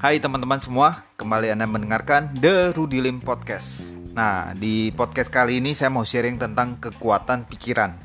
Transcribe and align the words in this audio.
Hai 0.00 0.16
teman-teman 0.16 0.56
semua, 0.56 1.04
kembali 1.20 1.52
Anda 1.52 1.68
mendengarkan 1.68 2.32
The 2.40 2.72
Rudy 2.72 3.04
Lim 3.04 3.20
Podcast. 3.20 3.92
Nah, 4.16 4.56
di 4.56 4.88
podcast 4.96 5.28
kali 5.28 5.60
ini 5.60 5.76
saya 5.76 5.92
mau 5.92 6.08
sharing 6.08 6.40
tentang 6.40 6.80
kekuatan 6.80 7.44
pikiran, 7.44 8.00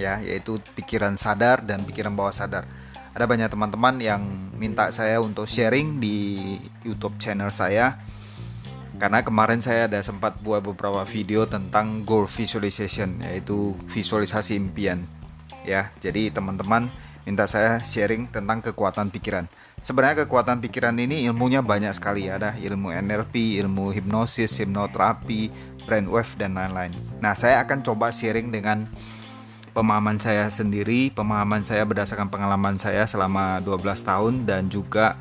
ya, 0.00 0.24
yaitu 0.24 0.56
pikiran 0.72 1.20
sadar 1.20 1.60
dan 1.60 1.84
pikiran 1.84 2.16
bawah 2.16 2.32
sadar. 2.32 2.64
Ada 3.12 3.28
banyak 3.28 3.52
teman-teman 3.52 4.00
yang 4.00 4.24
minta 4.56 4.88
saya 4.96 5.20
untuk 5.20 5.44
sharing 5.44 6.00
di 6.00 6.56
YouTube 6.88 7.20
channel 7.20 7.52
saya. 7.52 8.00
Karena 8.96 9.20
kemarin 9.20 9.60
saya 9.60 9.92
ada 9.92 10.00
sempat 10.00 10.40
buat 10.40 10.64
beberapa 10.64 11.04
video 11.04 11.44
tentang 11.44 12.00
goal 12.08 12.24
visualization, 12.24 13.20
yaitu 13.20 13.76
visualisasi 13.92 14.56
impian. 14.56 15.04
Ya, 15.64 15.90
jadi 15.98 16.28
teman-teman 16.28 16.92
minta 17.24 17.48
saya 17.48 17.80
sharing 17.80 18.28
tentang 18.28 18.60
kekuatan 18.60 19.08
pikiran. 19.08 19.48
Sebenarnya 19.84 20.24
kekuatan 20.24 20.64
pikiran 20.64 20.96
ini 20.96 21.28
ilmunya 21.28 21.60
banyak 21.60 21.92
sekali 21.92 22.28
ada 22.28 22.56
ilmu 22.56 22.92
NLP, 22.92 23.60
ilmu 23.60 23.92
hipnosis, 23.92 24.60
hipnoterapi, 24.60 25.52
brainwave 25.84 26.32
dan 26.40 26.56
lain-lain. 26.56 26.92
Nah, 27.20 27.36
saya 27.36 27.60
akan 27.64 27.84
coba 27.84 28.08
sharing 28.08 28.48
dengan 28.48 28.88
pemahaman 29.76 30.16
saya 30.16 30.48
sendiri, 30.48 31.12
pemahaman 31.12 31.68
saya 31.68 31.84
berdasarkan 31.84 32.32
pengalaman 32.32 32.80
saya 32.80 33.04
selama 33.04 33.60
12 33.60 34.06
tahun 34.06 34.34
dan 34.48 34.72
juga 34.72 35.20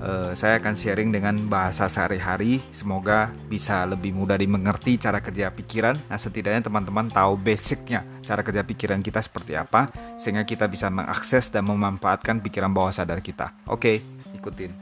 uh, 0.00 0.32
saya 0.32 0.58
akan 0.58 0.74
sharing 0.74 1.12
dengan 1.12 1.36
bahasa 1.46 1.86
sehari-hari. 1.86 2.64
Semoga 2.72 3.30
bisa 3.46 3.84
lebih 3.84 4.16
mudah 4.16 4.40
dimengerti 4.40 4.96
cara 4.96 5.20
kerja 5.20 5.52
pikiran. 5.52 6.00
Nah, 6.08 6.18
setidaknya 6.18 6.66
teman-teman 6.66 7.12
tahu 7.12 7.36
basicnya 7.36 8.02
cara 8.24 8.40
kerja 8.40 8.64
pikiran 8.64 9.04
kita 9.04 9.20
seperti 9.20 9.54
apa, 9.54 9.92
sehingga 10.16 10.42
kita 10.48 10.66
bisa 10.66 10.88
mengakses 10.88 11.52
dan 11.52 11.68
memanfaatkan 11.68 12.40
pikiran 12.40 12.72
bawah 12.72 12.90
sadar 12.90 13.20
kita. 13.20 13.52
Oke, 13.68 14.00
ikutin. 14.34 14.72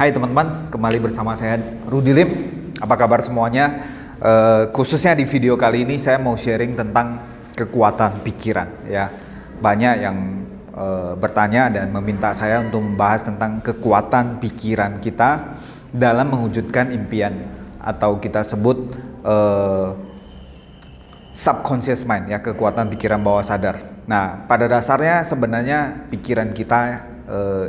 Hai 0.00 0.08
teman-teman, 0.16 0.72
kembali 0.72 0.96
bersama 0.96 1.36
saya 1.36 1.60
Rudi 1.84 2.16
Lim. 2.16 2.32
Apa 2.80 2.96
kabar 2.96 3.20
semuanya? 3.20 3.99
Uh, 4.20 4.68
khususnya 4.76 5.16
di 5.16 5.24
video 5.24 5.56
kali 5.56 5.88
ini 5.88 5.96
saya 5.96 6.20
mau 6.20 6.36
sharing 6.36 6.76
tentang 6.76 7.24
kekuatan 7.56 8.20
pikiran 8.20 8.68
ya. 8.84 9.08
Banyak 9.64 9.94
yang 9.96 10.16
uh, 10.76 11.16
bertanya 11.16 11.72
dan 11.72 11.88
meminta 11.88 12.36
saya 12.36 12.60
untuk 12.60 12.84
membahas 12.84 13.24
tentang 13.24 13.64
kekuatan 13.64 14.36
pikiran 14.36 15.00
kita 15.00 15.56
dalam 15.88 16.36
mewujudkan 16.36 16.92
impian 16.92 17.48
atau 17.80 18.20
kita 18.20 18.44
sebut 18.44 18.92
uh, 19.24 19.96
subconscious 21.32 22.04
mind 22.04 22.28
ya, 22.28 22.44
kekuatan 22.44 22.92
pikiran 22.92 23.24
bawah 23.24 23.40
sadar. 23.40 24.04
Nah, 24.04 24.44
pada 24.44 24.68
dasarnya 24.68 25.24
sebenarnya 25.24 26.08
pikiran 26.12 26.52
kita 26.52 27.08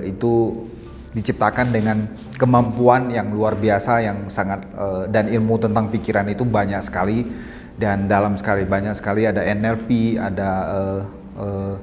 itu 0.01 0.65
diciptakan 1.11 1.75
dengan 1.75 2.07
kemampuan 2.39 3.11
yang 3.11 3.35
luar 3.35 3.59
biasa 3.59 3.99
yang 3.99 4.31
sangat 4.31 4.63
uh, 4.79 5.03
dan 5.11 5.27
ilmu 5.27 5.59
tentang 5.59 5.91
pikiran 5.91 6.27
itu 6.31 6.47
banyak 6.47 6.79
sekali. 6.79 7.27
Dan 7.75 8.05
dalam 8.05 8.37
sekali 8.37 8.63
banyak 8.63 8.93
sekali. 8.93 9.25
Ada 9.25 9.41
NLP 9.57 10.19
ada 10.21 10.51
uh, 10.69 11.01
uh, 11.39 11.73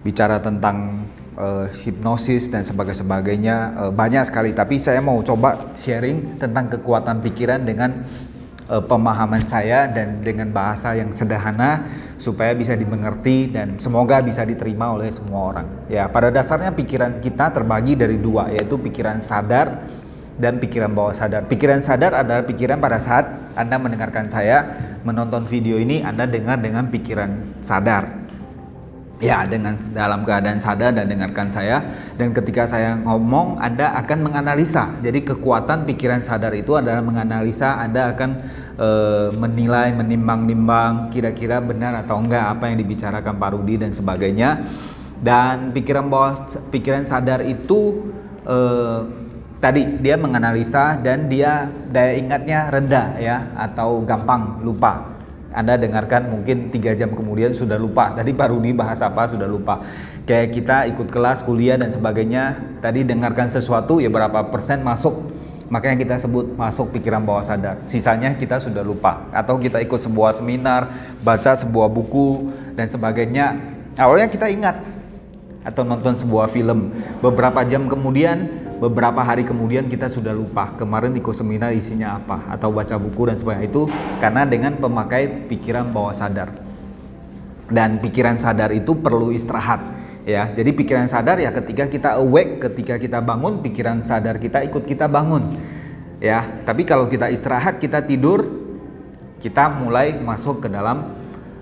bicara 0.00 0.40
tentang 0.40 1.04
uh, 1.38 1.68
hipnosis 1.70 2.50
dan 2.50 2.64
sebagainya 2.64 2.98
sebagainya. 3.04 3.56
Uh, 3.76 3.92
banyak 3.92 4.24
sekali. 4.26 4.50
Tapi 4.56 4.80
saya 4.80 4.98
mau 5.04 5.20
coba 5.22 5.70
sharing 5.76 6.40
tentang 6.40 6.72
kekuatan 6.72 7.22
pikiran 7.22 7.62
dengan 7.62 8.02
uh, 8.68 8.84
pemahaman 8.84 9.42
saya 9.48 9.88
dan 9.88 10.20
dengan 10.20 10.52
bahasa 10.52 10.94
yang 10.94 11.10
sederhana 11.10 11.88
supaya 12.20 12.52
bisa 12.52 12.76
dimengerti 12.76 13.50
dan 13.50 13.80
semoga 13.80 14.20
bisa 14.20 14.44
diterima 14.44 14.92
oleh 14.92 15.08
semua 15.08 15.56
orang. 15.56 15.66
Ya, 15.88 16.06
pada 16.06 16.28
dasarnya 16.28 16.70
pikiran 16.76 17.18
kita 17.18 17.50
terbagi 17.50 17.96
dari 17.96 18.20
dua 18.20 18.52
yaitu 18.52 18.76
pikiran 18.76 19.18
sadar 19.18 19.82
dan 20.38 20.62
pikiran 20.62 20.94
bawah 20.94 21.16
sadar. 21.16 21.48
Pikiran 21.50 21.82
sadar 21.82 22.14
adalah 22.14 22.46
pikiran 22.46 22.78
pada 22.78 23.02
saat 23.02 23.26
Anda 23.58 23.74
mendengarkan 23.80 24.30
saya 24.30 24.70
menonton 25.02 25.48
video 25.48 25.80
ini 25.80 26.04
Anda 26.04 26.28
dengar 26.30 26.62
dengan 26.62 26.86
pikiran 26.92 27.58
sadar 27.64 28.27
ya 29.18 29.42
dengan 29.46 29.74
dalam 29.90 30.22
keadaan 30.22 30.62
sadar 30.62 30.94
dan 30.94 31.10
dengarkan 31.10 31.50
saya. 31.50 31.82
Dan 32.14 32.30
ketika 32.30 32.66
saya 32.66 32.98
ngomong 33.02 33.58
Anda 33.58 33.94
akan 34.02 34.18
menganalisa. 34.30 34.94
Jadi 35.02 35.26
kekuatan 35.26 35.84
pikiran 35.86 36.22
sadar 36.22 36.54
itu 36.54 36.78
adalah 36.78 37.02
menganalisa 37.02 37.78
Anda 37.82 38.14
akan 38.14 38.30
e, 38.78 38.88
menilai 39.34 39.94
menimbang-nimbang 39.94 41.10
kira-kira 41.10 41.58
benar 41.58 41.98
atau 42.02 42.22
enggak 42.22 42.58
apa 42.58 42.70
yang 42.70 42.78
dibicarakan 42.78 43.34
Pak 43.36 43.50
Rudi 43.58 43.74
dan 43.78 43.90
sebagainya. 43.90 44.62
Dan 45.18 45.74
pikiran 45.74 46.06
bawah 46.06 46.46
pikiran 46.70 47.02
sadar 47.02 47.42
itu 47.42 48.10
e, 48.46 48.58
tadi 49.58 49.98
dia 49.98 50.14
menganalisa 50.14 50.94
dan 51.02 51.26
dia 51.26 51.66
daya 51.90 52.14
ingatnya 52.14 52.70
rendah 52.70 53.06
ya 53.18 53.36
atau 53.58 54.06
gampang 54.06 54.62
lupa 54.62 55.17
anda 55.58 55.74
dengarkan 55.74 56.30
mungkin 56.30 56.70
tiga 56.70 56.94
jam 56.94 57.10
kemudian 57.10 57.50
sudah 57.50 57.74
lupa. 57.74 58.14
Tadi 58.14 58.30
Pak 58.30 58.54
Rudi 58.54 58.70
bahas 58.70 59.02
apa 59.02 59.26
sudah 59.26 59.50
lupa. 59.50 59.82
Kayak 60.22 60.54
kita 60.54 60.86
ikut 60.94 61.10
kelas, 61.10 61.42
kuliah 61.42 61.74
dan 61.74 61.90
sebagainya. 61.90 62.54
Tadi 62.78 63.02
dengarkan 63.02 63.50
sesuatu 63.50 63.98
ya 63.98 64.06
berapa 64.06 64.54
persen 64.54 64.86
masuk. 64.86 65.34
Makanya 65.66 65.98
kita 65.98 66.14
sebut 66.22 66.54
masuk 66.54 66.94
pikiran 66.94 67.26
bawah 67.26 67.42
sadar. 67.42 67.82
Sisanya 67.82 68.38
kita 68.38 68.62
sudah 68.62 68.86
lupa. 68.86 69.26
Atau 69.34 69.58
kita 69.58 69.82
ikut 69.82 69.98
sebuah 69.98 70.38
seminar, 70.38 70.94
baca 71.26 71.58
sebuah 71.58 71.90
buku 71.90 72.54
dan 72.78 72.86
sebagainya. 72.86 73.58
Awalnya 73.98 74.30
kita 74.30 74.46
ingat 74.46 74.78
atau 75.66 75.82
nonton 75.82 76.14
sebuah 76.14 76.46
film. 76.54 76.94
Beberapa 77.18 77.66
jam 77.66 77.90
kemudian 77.90 78.46
beberapa 78.78 79.20
hari 79.20 79.42
kemudian 79.42 79.90
kita 79.90 80.06
sudah 80.06 80.30
lupa 80.30 80.72
kemarin 80.78 81.10
ikut 81.18 81.34
seminar 81.34 81.74
isinya 81.74 82.16
apa 82.16 82.46
atau 82.54 82.70
baca 82.70 82.94
buku 82.96 83.28
dan 83.28 83.36
sebagainya. 83.36 83.66
Itu 83.66 83.90
karena 84.22 84.46
dengan 84.46 84.78
pemakai 84.78 85.50
pikiran 85.50 85.90
bawah 85.90 86.14
sadar. 86.14 86.54
Dan 87.68 88.00
pikiran 88.00 88.40
sadar 88.40 88.72
itu 88.72 88.96
perlu 88.96 89.34
istirahat 89.34 89.82
ya. 90.24 90.48
Jadi 90.54 90.72
pikiran 90.72 91.04
sadar 91.04 91.36
ya 91.36 91.52
ketika 91.52 91.84
kita 91.90 92.16
awake 92.16 92.64
ketika 92.64 92.96
kita 92.96 93.18
bangun 93.20 93.60
pikiran 93.60 94.06
sadar 94.06 94.40
kita 94.40 94.64
ikut 94.64 94.86
kita 94.88 95.04
bangun 95.10 95.58
ya. 96.22 96.64
Tapi 96.64 96.88
kalau 96.88 97.10
kita 97.10 97.28
istirahat 97.28 97.76
kita 97.82 98.00
tidur 98.06 98.46
kita 99.38 99.70
mulai 99.70 100.18
masuk 100.18 100.64
ke 100.64 100.68
dalam 100.72 101.14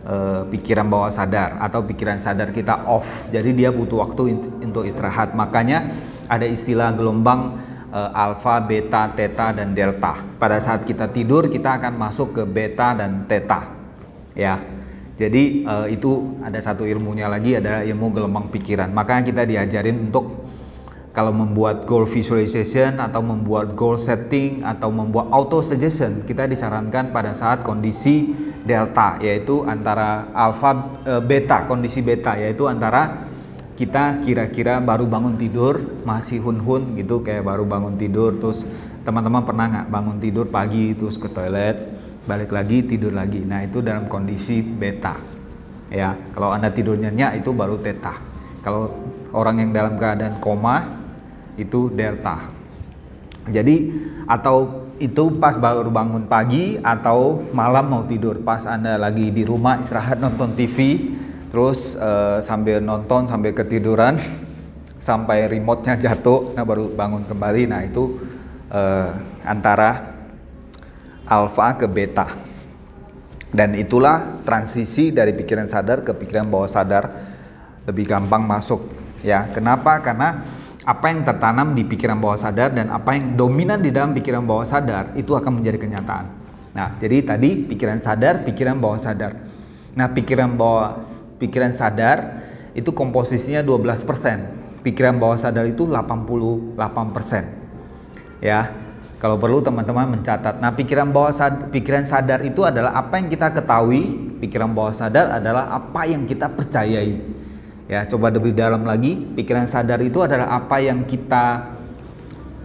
uh, 0.07 0.43
pikiran 0.49 0.87
bawah 0.89 1.13
sadar 1.13 1.59
atau 1.59 1.83
pikiran 1.83 2.23
sadar 2.23 2.55
kita 2.55 2.87
off. 2.87 3.27
Jadi 3.35 3.53
dia 3.53 3.75
butuh 3.75 4.01
waktu 4.07 4.39
untuk 4.63 4.87
istirahat. 4.87 5.35
Makanya 5.35 5.91
ada 6.27 6.47
istilah 6.47 6.95
gelombang 6.95 7.59
uh, 7.91 8.11
alfa, 8.13 8.63
beta, 8.63 9.11
theta 9.15 9.55
dan 9.55 9.73
delta. 9.73 10.21
Pada 10.37 10.59
saat 10.59 10.83
kita 10.83 11.11
tidur 11.11 11.49
kita 11.49 11.79
akan 11.81 11.95
masuk 11.97 12.37
ke 12.37 12.43
beta 12.45 12.95
dan 12.95 13.25
theta. 13.25 13.73
Ya. 14.37 14.61
Jadi 15.17 15.65
uh, 15.65 15.89
itu 15.89 16.37
ada 16.45 16.61
satu 16.61 16.85
ilmunya 16.85 17.25
lagi 17.25 17.57
ada 17.57 17.81
ilmu 17.81 18.13
gelombang 18.13 18.53
pikiran. 18.53 18.93
Makanya 18.93 19.23
kita 19.25 19.43
diajarin 19.49 20.13
untuk 20.13 20.45
kalau 21.17 21.33
membuat 21.33 21.89
goal 21.89 22.05
visualization 22.05 23.01
atau 23.01 23.25
membuat 23.25 23.73
goal 23.73 23.97
setting 23.97 24.61
atau 24.61 24.93
membuat 24.93 25.33
auto 25.33 25.65
suggestion 25.65 26.21
kita 26.29 26.45
disarankan 26.45 27.09
pada 27.09 27.33
saat 27.33 27.65
kondisi 27.65 28.37
delta 28.69 29.17
yaitu 29.25 29.65
antara 29.65 30.29
alfa 30.37 31.01
uh, 31.09 31.23
beta 31.25 31.65
kondisi 31.65 32.05
beta 32.05 32.37
yaitu 32.37 32.69
antara 32.69 33.26
kita 33.77 34.25
kira-kira 34.25 34.81
baru 34.81 35.05
bangun 35.05 35.37
tidur 35.37 36.03
masih 36.03 36.41
hun-hun 36.41 36.97
gitu 36.97 37.21
kayak 37.21 37.45
baru 37.45 37.69
bangun 37.69 38.01
tidur 38.01 38.35
terus 38.41 38.65
teman-teman 39.05 39.45
pernah 39.45 39.69
nggak 39.69 39.87
bangun 39.93 40.17
tidur 40.19 40.49
pagi 40.49 40.97
terus 40.97 41.21
ke 41.21 41.29
toilet 41.29 41.77
balik 42.27 42.51
lagi 42.51 42.83
tidur 42.83 43.15
lagi. 43.15 43.47
Nah 43.47 43.63
itu 43.63 43.79
dalam 43.81 44.11
kondisi 44.11 44.61
beta 44.61 45.15
ya. 45.89 46.13
Kalau 46.35 46.51
anda 46.51 46.69
tidur 46.75 46.99
nyenyak 46.99 47.41
itu 47.41 47.55
baru 47.55 47.79
teta. 47.79 48.19
Kalau 48.67 48.91
orang 49.31 49.63
yang 49.63 49.71
dalam 49.71 49.95
keadaan 49.95 50.43
koma 50.43 50.83
itu 51.55 51.89
delta. 51.95 52.51
Jadi 53.47 53.95
atau 54.27 54.91
itu 54.99 55.39
pas 55.39 55.55
baru 55.55 55.87
bangun 55.87 56.27
pagi 56.27 56.75
atau 56.83 57.47
malam 57.55 57.87
mau 57.87 58.03
tidur. 58.03 58.43
Pas 58.43 58.67
anda 58.67 58.99
lagi 58.99 59.31
di 59.31 59.47
rumah 59.47 59.79
istirahat 59.79 60.19
nonton 60.19 60.59
TV 60.59 60.99
terus 61.49 61.95
uh, 61.97 62.43
sambil 62.43 62.83
nonton 62.83 63.27
sambil 63.31 63.55
ketiduran 63.55 64.19
sampai 65.07 65.47
remote-nya 65.47 65.95
jatuh 65.95 66.53
nah 66.57 66.67
baru 66.67 66.91
bangun 66.91 67.25
kembali. 67.25 67.71
Nah 67.71 67.81
itu 67.87 68.19
uh, 68.71 69.11
antara 69.47 70.17
alfa 71.27 71.79
ke 71.79 71.87
beta. 71.87 72.27
Dan 73.47 73.73
itulah 73.79 74.43
transisi 74.45 75.15
dari 75.15 75.33
pikiran 75.33 75.71
sadar 75.71 76.03
ke 76.03 76.13
pikiran 76.13 76.47
bawah 76.51 76.69
sadar. 76.69 77.05
Lebih 77.87 78.05
gampang 78.11 78.43
masuk 78.43 78.83
ya. 79.23 79.47
Kenapa? 79.55 80.03
Karena 80.03 80.43
apa 80.87 81.11
yang 81.11 81.27
tertanam 81.27 81.75
di 81.75 81.83
pikiran 81.83 82.19
bawah 82.23 82.39
sadar 82.39 82.71
dan 82.71 82.95
apa 82.95 83.19
yang 83.19 83.35
dominan 83.35 83.83
di 83.83 83.91
dalam 83.91 84.15
pikiran 84.15 84.47
bawah 84.47 84.63
sadar 84.63 85.19
itu 85.19 85.35
akan 85.35 85.59
menjadi 85.59 85.83
kenyataan. 85.83 86.27
Nah, 86.79 86.95
jadi 87.03 87.27
tadi 87.27 87.67
pikiran 87.67 87.99
sadar, 87.99 88.47
pikiran 88.47 88.79
bawah 88.79 89.01
sadar. 89.03 89.35
Nah, 89.99 90.07
pikiran 90.15 90.55
bawah 90.55 91.03
pikiran 91.39 91.73
sadar 91.73 92.45
itu 92.77 92.93
komposisinya 92.93 93.65
12%. 93.65 94.85
Pikiran 94.85 95.17
bawah 95.19 95.41
sadar 95.41 95.65
itu 95.67 95.89
88%. 95.89 98.45
Ya. 98.45 98.77
Kalau 99.17 99.41
perlu 99.41 99.65
teman-teman 99.65 100.21
mencatat. 100.21 100.61
Nah, 100.61 100.77
pikiran 100.77 101.09
bawah 101.09 101.33
sadar, 101.33 101.73
pikiran 101.73 102.05
sadar 102.05 102.45
itu 102.45 102.69
adalah 102.69 102.93
apa 102.93 103.17
yang 103.17 103.33
kita 103.33 103.49
ketahui, 103.49 104.37
pikiran 104.45 104.77
bawah 104.77 104.93
sadar 104.93 105.41
adalah 105.41 105.73
apa 105.73 106.05
yang 106.05 106.29
kita 106.29 106.53
percayai. 106.53 107.17
Ya, 107.89 108.05
coba 108.05 108.29
lebih 108.29 108.53
dalam 108.53 108.85
lagi, 108.85 109.17
pikiran 109.17 109.65
sadar 109.65 110.05
itu 110.05 110.21
adalah 110.21 110.53
apa 110.53 110.85
yang 110.85 111.09
kita 111.09 111.65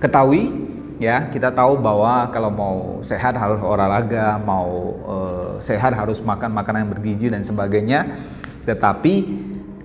ketahui, 0.03 0.51
ya. 0.99 1.31
Kita 1.31 1.55
tahu 1.55 1.79
bahwa 1.79 2.27
kalau 2.35 2.51
mau 2.51 2.99
sehat 2.99 3.31
harus 3.39 3.63
olahraga, 3.63 4.35
mau 4.43 4.91
uh, 5.07 5.55
sehat 5.63 5.95
harus 5.95 6.19
makan 6.19 6.51
makanan 6.51 6.83
yang 6.83 6.91
bergizi 6.91 7.31
dan 7.31 7.47
sebagainya. 7.47 8.11
Tetapi 8.65 9.13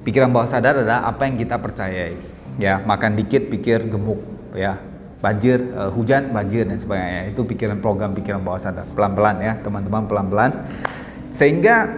pikiran 0.05 0.31
bawah 0.31 0.49
sadar 0.49 0.78
adalah 0.78 1.08
apa 1.08 1.26
yang 1.26 1.37
kita 1.40 1.56
percayai. 1.58 2.14
Ya, 2.56 2.81
makan 2.81 3.17
dikit 3.17 3.52
pikir 3.52 3.88
gemuk, 3.88 4.20
ya. 4.56 4.81
Banjir, 5.20 5.58
uh, 5.75 5.90
hujan, 5.93 6.31
banjir 6.32 6.69
dan 6.69 6.76
sebagainya. 6.76 7.32
Itu 7.32 7.44
pikiran 7.44 7.81
program 7.81 8.12
pikiran 8.12 8.40
bawah 8.40 8.61
sadar. 8.61 8.84
Pelan-pelan 8.93 9.37
ya, 9.40 9.52
teman-teman 9.61 10.05
pelan-pelan. 10.08 10.52
Sehingga 11.32 11.88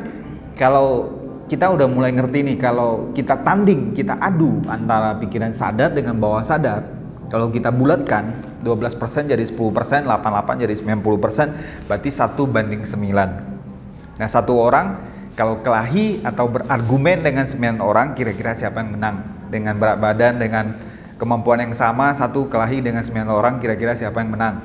kalau 0.58 1.18
kita 1.48 1.72
udah 1.72 1.88
mulai 1.88 2.12
ngerti 2.12 2.44
nih 2.44 2.56
kalau 2.60 3.10
kita 3.16 3.40
tanding, 3.40 3.96
kita 3.96 4.20
adu 4.20 4.60
antara 4.68 5.16
pikiran 5.16 5.56
sadar 5.56 5.96
dengan 5.96 6.20
bawah 6.20 6.44
sadar. 6.44 6.84
Kalau 7.28 7.52
kita 7.52 7.68
bulatkan 7.68 8.36
12% 8.64 9.28
jadi 9.28 9.44
10%, 9.44 10.08
88 10.08 10.64
jadi 10.64 10.74
90%, 10.76 11.88
berarti 11.88 12.08
satu 12.12 12.48
banding 12.48 12.84
9. 12.88 14.18
Nah, 14.18 14.28
satu 14.28 14.56
orang 14.56 14.96
kalau 15.38 15.62
kelahi 15.62 16.18
atau 16.26 16.50
berargumen 16.50 17.22
dengan 17.22 17.46
9 17.46 17.78
orang, 17.78 18.18
kira-kira 18.18 18.58
siapa 18.58 18.82
yang 18.82 18.98
menang? 18.98 19.22
Dengan 19.46 19.78
berat 19.78 20.02
badan, 20.02 20.34
dengan 20.42 20.74
kemampuan 21.14 21.62
yang 21.62 21.78
sama, 21.78 22.10
satu 22.10 22.50
kelahi 22.50 22.82
dengan 22.82 23.06
9 23.06 23.30
orang, 23.30 23.62
kira-kira 23.62 23.94
siapa 23.94 24.18
yang 24.18 24.34
menang? 24.34 24.58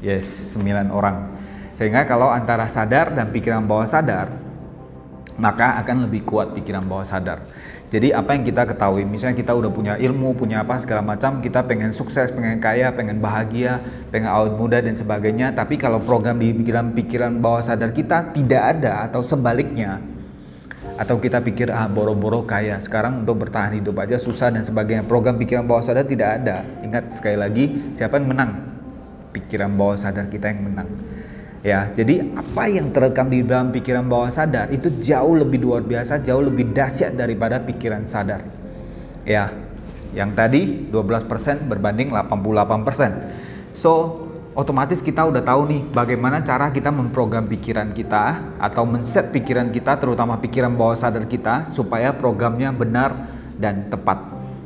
Yes, 0.00 0.56
9 0.56 0.88
orang. 0.88 1.28
Sehingga 1.76 2.08
kalau 2.08 2.32
antara 2.32 2.72
sadar 2.72 3.12
dan 3.12 3.28
pikiran 3.28 3.68
bawah 3.68 3.84
sadar, 3.84 4.32
maka 5.36 5.76
akan 5.84 6.08
lebih 6.08 6.24
kuat 6.24 6.56
pikiran 6.56 6.88
bawah 6.88 7.04
sadar. 7.04 7.44
Jadi 7.92 8.08
apa 8.08 8.32
yang 8.32 8.40
kita 8.40 8.64
ketahui, 8.64 9.04
misalnya 9.04 9.36
kita 9.36 9.52
udah 9.52 9.68
punya 9.68 10.00
ilmu, 10.00 10.32
punya 10.32 10.64
apa 10.64 10.80
segala 10.80 11.04
macam, 11.04 11.44
kita 11.44 11.60
pengen 11.68 11.92
sukses, 11.92 12.32
pengen 12.32 12.56
kaya, 12.56 12.88
pengen 12.96 13.20
bahagia, 13.20 13.84
pengen 14.08 14.32
awet 14.32 14.56
muda 14.56 14.80
dan 14.80 14.96
sebagainya. 14.96 15.52
Tapi 15.52 15.76
kalau 15.76 16.00
program 16.00 16.40
di 16.40 16.56
pikiran-pikiran 16.56 17.36
bawah 17.36 17.60
sadar 17.60 17.92
kita 17.92 18.32
tidak 18.32 18.80
ada 18.80 19.04
atau 19.04 19.20
sebaliknya, 19.20 20.00
atau 20.96 21.20
kita 21.20 21.44
pikir 21.44 21.68
ah 21.68 21.84
boro-boro 21.84 22.48
kaya, 22.48 22.80
sekarang 22.80 23.28
untuk 23.28 23.44
bertahan 23.44 23.76
hidup 23.76 24.00
aja 24.00 24.16
susah 24.16 24.48
dan 24.48 24.64
sebagainya. 24.64 25.04
Program 25.04 25.36
pikiran 25.36 25.68
bawah 25.68 25.84
sadar 25.84 26.08
tidak 26.08 26.40
ada. 26.40 26.64
Ingat 26.80 27.12
sekali 27.12 27.36
lagi, 27.36 27.92
siapa 27.92 28.16
yang 28.16 28.32
menang? 28.32 28.72
Pikiran 29.36 29.68
bawah 29.68 30.00
sadar 30.00 30.32
kita 30.32 30.48
yang 30.48 30.64
menang. 30.64 30.88
Ya, 31.62 31.94
jadi 31.94 32.26
apa 32.34 32.66
yang 32.66 32.90
terekam 32.90 33.30
di 33.30 33.46
dalam 33.46 33.70
pikiran 33.70 34.02
bawah 34.10 34.26
sadar 34.26 34.74
itu 34.74 34.90
jauh 34.98 35.38
lebih 35.38 35.62
luar 35.62 35.86
biasa, 35.86 36.18
jauh 36.18 36.42
lebih 36.42 36.74
dahsyat 36.74 37.14
daripada 37.14 37.62
pikiran 37.62 38.02
sadar. 38.02 38.42
Ya, 39.22 39.54
yang 40.10 40.34
tadi 40.34 40.90
12% 40.90 41.70
berbanding 41.70 42.10
88%. 42.10 43.78
So, 43.78 44.26
otomatis 44.58 44.98
kita 44.98 45.22
udah 45.22 45.40
tahu 45.46 45.70
nih 45.70 45.82
bagaimana 45.94 46.42
cara 46.42 46.74
kita 46.74 46.90
memprogram 46.90 47.46
pikiran 47.46 47.94
kita 47.94 48.58
atau 48.58 48.82
men-set 48.82 49.30
pikiran 49.30 49.70
kita 49.70 50.02
terutama 50.02 50.42
pikiran 50.42 50.74
bawah 50.74 50.98
sadar 50.98 51.30
kita 51.30 51.70
supaya 51.70 52.10
programnya 52.10 52.74
benar 52.74 53.14
dan 53.56 53.86
tepat. 53.86 54.18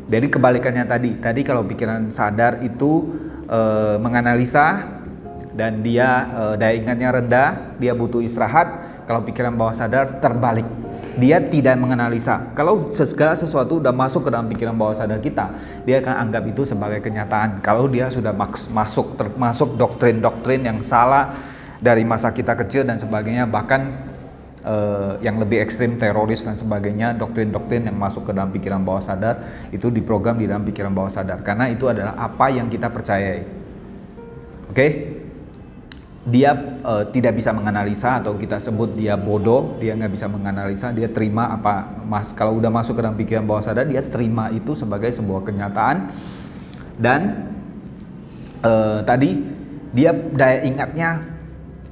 Jadi 0.07 0.27
kebalikannya 0.31 0.87
tadi, 0.87 1.11
tadi 1.19 1.45
kalau 1.45 1.67
pikiran 1.67 2.09
sadar 2.15 2.63
itu 2.63 3.11
e, 3.47 3.61
menganalisa 3.99 4.97
dan 5.56 5.81
dia 5.81 6.29
e, 6.29 6.43
daya 6.61 6.76
ingatnya 6.76 7.08
rendah, 7.17 7.49
dia 7.81 7.97
butuh 7.97 8.20
istirahat. 8.20 9.00
Kalau 9.08 9.25
pikiran 9.25 9.56
bawah 9.56 9.73
sadar 9.73 10.20
terbalik, 10.20 10.69
dia 11.17 11.41
tidak 11.41 11.81
menganalisa. 11.81 12.53
Kalau 12.53 12.93
segala 12.93 13.32
sesuatu 13.32 13.81
sudah 13.81 13.94
masuk 13.97 14.29
ke 14.29 14.31
dalam 14.31 14.47
pikiran 14.53 14.76
bawah 14.76 14.93
sadar 14.93 15.17
kita, 15.17 15.56
dia 15.88 16.05
akan 16.05 16.29
anggap 16.29 16.44
itu 16.44 16.69
sebagai 16.69 17.00
kenyataan. 17.00 17.64
Kalau 17.64 17.88
dia 17.88 18.12
sudah 18.12 18.37
masuk 18.70 19.17
termasuk 19.17 19.81
doktrin-doktrin 19.81 20.61
yang 20.61 20.79
salah 20.85 21.32
dari 21.81 22.05
masa 22.05 22.37
kita 22.37 22.52
kecil 22.52 22.85
dan 22.85 23.00
sebagainya, 23.00 23.49
bahkan 23.49 24.12
uh, 24.67 25.17
yang 25.23 25.38
lebih 25.38 25.62
ekstrim 25.62 25.97
teroris 25.97 26.43
dan 26.43 26.59
sebagainya 26.59 27.14
doktrin-doktrin 27.14 27.87
yang 27.87 27.97
masuk 27.97 28.29
ke 28.29 28.32
dalam 28.35 28.50
pikiran 28.50 28.82
bawah 28.82 29.00
sadar 29.00 29.41
itu 29.70 29.88
diprogram 29.88 30.37
di 30.37 30.50
dalam 30.50 30.67
pikiran 30.67 30.91
bawah 30.91 31.09
sadar 31.09 31.41
karena 31.47 31.70
itu 31.70 31.87
adalah 31.87 32.19
apa 32.19 32.50
yang 32.50 32.67
kita 32.67 32.91
percayai 32.91 33.47
oke 34.67 34.75
okay? 34.75 34.91
Dia 36.26 36.58
uh, 36.82 37.06
tidak 37.06 37.38
bisa 37.38 37.55
menganalisa 37.55 38.19
atau 38.19 38.34
kita 38.34 38.58
sebut 38.58 38.99
dia 38.99 39.14
bodoh, 39.14 39.78
dia 39.78 39.94
nggak 39.94 40.11
bisa 40.11 40.26
menganalisa, 40.26 40.90
dia 40.90 41.06
terima 41.06 41.55
apa 41.55 42.02
mas 42.02 42.34
kalau 42.34 42.58
udah 42.58 42.67
masuk 42.67 42.99
ke 42.99 43.02
dalam 43.06 43.14
pikiran 43.14 43.46
bawah 43.46 43.62
sadar 43.62 43.87
dia 43.87 44.02
terima 44.02 44.50
itu 44.50 44.75
sebagai 44.75 45.14
sebuah 45.14 45.46
kenyataan. 45.46 46.11
Dan 46.99 47.20
uh, 48.67 49.06
tadi 49.06 49.38
dia 49.94 50.11
daya 50.11 50.67
ingatnya 50.67 51.36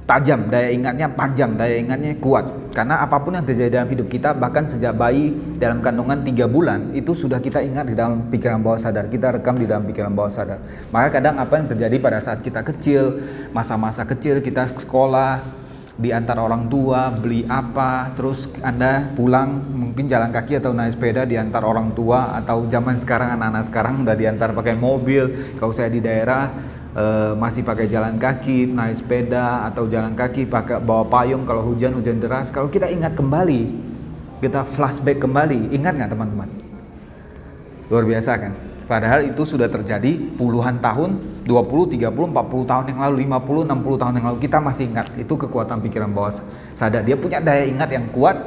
tajam, 0.05 0.47
daya 0.53 0.69
ingatnya 0.69 1.09
panjang, 1.09 1.57
daya 1.57 1.81
ingatnya 1.81 2.13
kuat. 2.21 2.45
Karena 2.77 3.01
apa 3.01 3.17
pun 3.25 3.33
yang 3.33 3.45
terjadi 3.45 3.81
dalam 3.81 3.89
hidup 3.89 4.07
kita, 4.07 4.37
bahkan 4.37 4.69
sejak 4.69 4.93
bayi 4.93 5.33
dalam 5.57 5.81
kandungan 5.81 6.21
tiga 6.21 6.45
bulan, 6.45 6.93
itu 6.93 7.17
sudah 7.17 7.41
kita 7.41 7.65
ingat 7.65 7.89
di 7.89 7.97
dalam 7.97 8.29
pikiran 8.29 8.61
bawah 8.61 8.77
sadar. 8.77 9.09
Kita 9.09 9.33
rekam 9.33 9.57
di 9.57 9.65
dalam 9.65 9.83
pikiran 9.89 10.13
bawah 10.13 10.29
sadar. 10.29 10.61
Maka 10.93 11.09
kadang 11.09 11.41
apa 11.41 11.53
yang 11.57 11.67
terjadi 11.73 11.97
pada 11.97 12.21
saat 12.21 12.45
kita 12.45 12.61
kecil, 12.61 13.17
masa-masa 13.49 14.05
kecil 14.05 14.45
kita 14.45 14.69
sekolah, 14.69 15.41
di 15.95 16.11
antara 16.11 16.43
orang 16.43 16.67
tua 16.67 17.07
beli 17.07 17.47
apa 17.47 18.11
terus 18.19 18.51
anda 18.59 19.15
pulang 19.15 19.63
mungkin 19.63 20.11
jalan 20.11 20.27
kaki 20.27 20.59
atau 20.59 20.75
naik 20.75 20.99
sepeda 20.99 21.23
di 21.23 21.39
antara 21.39 21.71
orang 21.71 21.95
tua 21.95 22.35
atau 22.35 22.67
zaman 22.67 22.99
sekarang 22.99 23.39
anak-anak 23.39 23.63
sekarang 23.63 24.03
udah 24.03 24.11
diantar 24.11 24.51
pakai 24.51 24.75
mobil 24.75 25.55
kalau 25.55 25.71
saya 25.71 25.87
di 25.87 26.03
daerah 26.03 26.51
uh, 26.95 27.31
masih 27.37 27.61
pakai 27.61 27.91
jalan 27.91 28.15
kaki, 28.15 28.71
naik 28.71 29.03
sepeda 29.03 29.67
atau 29.67 29.85
jalan 29.85 30.15
kaki 30.15 30.47
pakai 30.47 30.79
bawa 30.81 31.05
payung 31.05 31.43
kalau 31.43 31.61
hujan 31.67 31.93
hujan 31.93 32.17
deras. 32.17 32.49
Kalau 32.49 32.71
kita 32.71 32.87
ingat 32.89 33.13
kembali, 33.13 33.61
kita 34.39 34.63
flashback 34.63 35.21
kembali, 35.21 35.75
ingat 35.75 35.93
nggak 35.99 36.11
teman-teman? 36.15 36.49
Luar 37.91 38.07
biasa 38.07 38.31
kan? 38.39 38.53
Padahal 38.85 39.25
itu 39.25 39.41
sudah 39.49 39.65
terjadi 39.65 40.13
puluhan 40.37 40.77
tahun, 40.77 41.41
20, 41.45 41.97
30, 41.97 42.05
40 42.05 42.69
tahun 42.69 42.85
yang 42.93 42.99
lalu, 43.01 43.15
50, 43.25 43.65
60 43.65 44.01
tahun 44.01 44.13
yang 44.21 44.25
lalu 44.29 44.37
kita 44.41 44.57
masih 44.61 44.83
ingat. 44.93 45.07
Itu 45.17 45.33
kekuatan 45.41 45.81
pikiran 45.81 46.13
bawah 46.13 46.33
sadar. 46.77 47.01
Dia 47.01 47.17
punya 47.17 47.41
daya 47.41 47.65
ingat 47.65 47.89
yang 47.89 48.05
kuat 48.13 48.45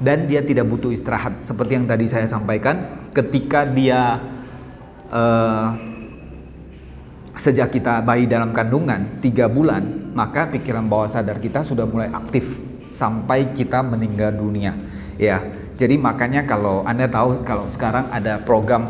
dan 0.00 0.24
dia 0.24 0.40
tidak 0.40 0.72
butuh 0.72 0.88
istirahat. 0.88 1.44
Seperti 1.44 1.76
yang 1.76 1.84
tadi 1.84 2.08
saya 2.08 2.24
sampaikan, 2.24 2.80
ketika 3.12 3.68
dia 3.68 4.24
uh, 5.12 5.93
sejak 7.34 7.74
kita 7.74 7.98
bayi 8.02 8.30
dalam 8.30 8.54
kandungan 8.54 9.18
tiga 9.18 9.50
bulan, 9.50 10.14
maka 10.14 10.46
pikiran 10.50 10.86
bawah 10.86 11.10
sadar 11.10 11.42
kita 11.42 11.66
sudah 11.66 11.86
mulai 11.86 12.10
aktif 12.14 12.58
sampai 12.86 13.50
kita 13.54 13.82
meninggal 13.82 14.30
dunia. 14.30 14.74
Ya, 15.18 15.42
jadi 15.74 15.98
makanya 15.98 16.46
kalau 16.46 16.86
anda 16.86 17.10
tahu 17.10 17.42
kalau 17.42 17.66
sekarang 17.70 18.06
ada 18.14 18.38
program 18.42 18.86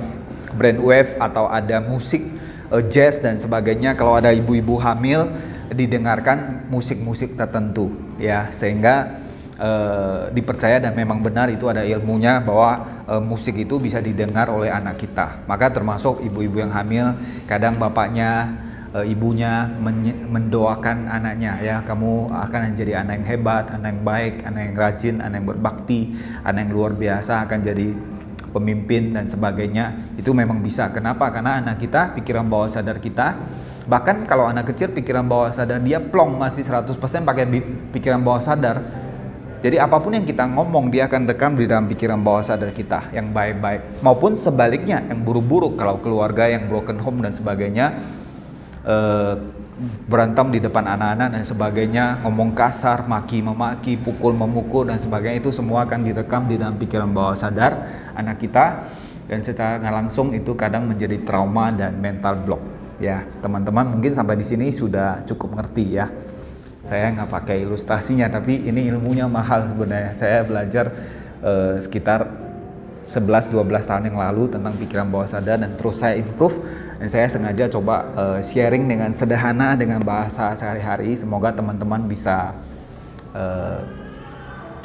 brainwave 0.56 1.16
atau 1.16 1.48
ada 1.48 1.80
musik 1.80 2.20
uh, 2.68 2.84
jazz 2.84 3.20
dan 3.20 3.40
sebagainya, 3.40 3.96
kalau 3.96 4.20
ada 4.20 4.32
ibu-ibu 4.32 4.76
hamil 4.76 5.32
didengarkan 5.72 6.68
musik-musik 6.68 7.40
tertentu, 7.40 7.88
ya 8.20 8.52
sehingga 8.52 9.23
uh, 9.58 10.30
dipercaya 10.30 10.82
dan 10.82 10.94
memang 10.94 11.22
benar 11.22 11.50
itu 11.50 11.66
ada 11.70 11.82
ilmunya 11.82 12.42
bahwa 12.42 13.04
uh, 13.06 13.22
musik 13.22 13.54
itu 13.58 13.78
bisa 13.78 13.98
didengar 14.02 14.50
oleh 14.50 14.70
anak 14.70 14.98
kita. 14.98 15.44
Maka 15.46 15.70
termasuk 15.70 16.22
ibu-ibu 16.24 16.62
yang 16.62 16.72
hamil, 16.74 17.14
kadang 17.46 17.78
bapaknya, 17.78 18.54
uh, 18.94 19.06
ibunya 19.06 19.66
men 19.78 20.30
mendoakan 20.30 21.10
anaknya 21.10 21.58
ya, 21.62 21.76
kamu 21.86 22.30
akan 22.30 22.60
menjadi 22.74 22.92
anak 23.04 23.22
yang 23.22 23.26
hebat, 23.36 23.64
anak 23.70 23.88
yang 23.94 24.02
baik, 24.02 24.34
anak 24.46 24.62
yang 24.70 24.74
rajin, 24.74 25.14
anak 25.22 25.36
yang 25.42 25.48
berbakti, 25.50 26.00
anak 26.42 26.60
yang 26.66 26.72
luar 26.74 26.92
biasa 26.94 27.46
akan 27.46 27.58
jadi 27.62 27.88
pemimpin 28.54 29.14
dan 29.14 29.26
sebagainya. 29.26 30.14
Itu 30.14 30.30
memang 30.30 30.62
bisa. 30.62 30.90
Kenapa? 30.94 31.30
Karena 31.34 31.58
anak 31.58 31.82
kita, 31.82 32.14
pikiran 32.14 32.46
bawah 32.46 32.70
sadar 32.70 33.02
kita 33.02 33.34
Bahkan 33.84 34.24
kalau 34.24 34.48
anak 34.48 34.72
kecil 34.72 34.96
pikiran 34.96 35.28
bawah 35.28 35.52
sadar 35.52 35.76
dia 35.84 36.00
plong 36.00 36.40
masih 36.40 36.64
100% 36.64 36.96
pakai 37.28 37.44
pikiran 37.92 38.24
bawah 38.24 38.40
sadar 38.40 38.80
Jadi 39.64 39.80
apa 39.80 39.96
pun 39.96 40.12
yang 40.12 40.28
kita 40.28 40.44
ngomong 40.44 40.92
dia 40.92 41.08
akan 41.08 41.24
rekam 41.24 41.56
di 41.56 41.64
dalam 41.64 41.88
pikiran 41.88 42.20
bawah 42.20 42.44
sadar 42.44 42.68
kita 42.68 43.08
yang 43.16 43.32
baik-baik. 43.32 44.04
Maupun 44.04 44.36
sebaliknya 44.36 45.00
yang 45.08 45.24
buruk-buruk. 45.24 45.80
Kalau 45.80 46.04
keluarga 46.04 46.44
yang 46.52 46.68
broken 46.68 47.00
home 47.00 47.24
dan 47.24 47.32
sebagainya 47.32 47.96
eh, 48.84 49.40
berantem 50.04 50.52
di 50.52 50.60
depan 50.60 50.84
anak-anak 50.84 51.40
dan 51.40 51.42
sebagainya, 51.48 52.04
ngomong 52.20 52.52
kasar, 52.52 53.08
maki 53.08 53.40
memaki, 53.40 53.96
pukul 53.96 54.36
memukul 54.36 54.84
dan 54.84 55.00
sebagainya 55.00 55.40
itu 55.40 55.48
semua 55.48 55.88
akan 55.88 56.04
direkam 56.04 56.44
di 56.44 56.60
dalam 56.60 56.76
pikiran 56.76 57.08
bawah 57.08 57.32
sadar 57.32 57.88
anak 58.12 58.44
kita. 58.44 58.84
Dan 59.24 59.40
secara 59.40 59.80
nggak 59.80 59.94
langsung 59.96 60.36
itu 60.36 60.52
kadang 60.52 60.84
menjadi 60.84 61.24
trauma 61.24 61.72
dan 61.72 61.96
mental 61.96 62.36
block. 62.44 62.60
Ya 63.00 63.24
teman-teman 63.40 63.96
mungkin 63.96 64.12
sampai 64.12 64.36
di 64.36 64.44
sini 64.44 64.68
sudah 64.68 65.24
cukup 65.24 65.56
ngerti 65.56 65.96
ya 65.96 66.12
saya 66.84 67.08
nggak 67.16 67.32
pakai 67.32 67.64
ilustrasinya 67.64 68.28
tapi 68.28 68.60
ini 68.60 68.92
ilmunya 68.92 69.24
mahal 69.24 69.64
sebenarnya. 69.72 70.12
Saya 70.12 70.44
belajar 70.44 70.92
uh, 71.40 71.80
sekitar 71.80 72.28
11-12 73.08 73.88
tahun 73.88 74.04
yang 74.12 74.20
lalu 74.20 74.52
tentang 74.52 74.76
pikiran 74.76 75.08
bawah 75.08 75.24
sadar 75.24 75.56
dan 75.56 75.72
terus 75.80 75.96
saya 75.96 76.20
improve. 76.20 76.60
Dan 77.00 77.08
saya 77.08 77.26
sengaja 77.26 77.72
coba 77.72 78.04
uh, 78.12 78.38
sharing 78.44 78.84
dengan 78.84 79.16
sederhana 79.16 79.80
dengan 79.80 80.04
bahasa 80.04 80.52
sehari-hari. 80.52 81.16
Semoga 81.16 81.56
teman-teman 81.56 82.04
bisa 82.04 82.52
uh, 83.32 83.80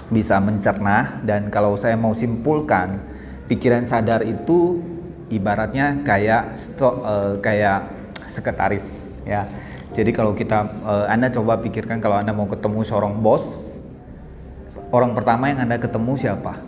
bisa 0.07 0.39
mencerna. 0.39 1.19
Dan 1.27 1.51
kalau 1.51 1.75
saya 1.75 1.99
mau 1.99 2.15
simpulkan 2.15 2.95
pikiran 3.51 3.83
sadar 3.83 4.23
itu 4.23 4.79
ibaratnya 5.27 5.99
kayak 6.07 6.55
sto, 6.55 7.03
uh, 7.03 7.35
kayak 7.43 7.91
sekretaris 8.29 9.09
ya 9.25 9.49
jadi 9.89 10.13
kalau 10.13 10.37
kita 10.37 10.69
uh, 10.85 11.05
Anda 11.09 11.33
coba 11.33 11.57
pikirkan 11.57 11.97
kalau 11.97 12.21
Anda 12.21 12.29
mau 12.29 12.45
ketemu 12.45 12.85
seorang 12.85 13.17
bos, 13.17 13.77
orang 14.93 15.17
pertama 15.17 15.49
yang 15.49 15.65
Anda 15.65 15.81
ketemu 15.81 16.13
siapa? 16.13 16.61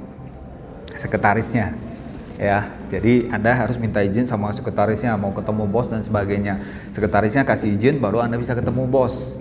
Sekretarisnya. 0.98 1.78
Ya, 2.42 2.74
jadi 2.90 3.30
Anda 3.30 3.54
harus 3.54 3.78
minta 3.78 4.02
izin 4.02 4.26
sama 4.26 4.50
sekretarisnya 4.50 5.14
mau 5.14 5.30
ketemu 5.30 5.70
bos 5.70 5.94
dan 5.94 6.02
sebagainya. 6.02 6.66
Sekretarisnya 6.90 7.46
kasih 7.46 7.78
izin 7.78 8.02
baru 8.02 8.26
Anda 8.26 8.42
bisa 8.42 8.58
ketemu 8.58 8.90
bos. 8.90 9.38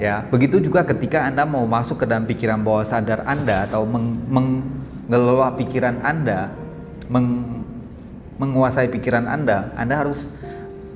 Ya, 0.00 0.24
begitu 0.32 0.56
juga 0.64 0.80
ketika 0.80 1.28
Anda 1.28 1.44
mau 1.44 1.68
masuk 1.68 2.00
ke 2.00 2.06
dalam 2.08 2.24
pikiran 2.24 2.64
bawah 2.64 2.88
sadar 2.88 3.20
Anda 3.28 3.68
atau 3.68 3.84
mengelola 3.84 5.52
pikiran 5.60 6.00
Anda, 6.00 6.48
meng, 7.12 7.60
menguasai 8.40 8.88
pikiran 8.88 9.28
Anda, 9.28 9.76
Anda 9.76 10.00
harus 10.00 10.32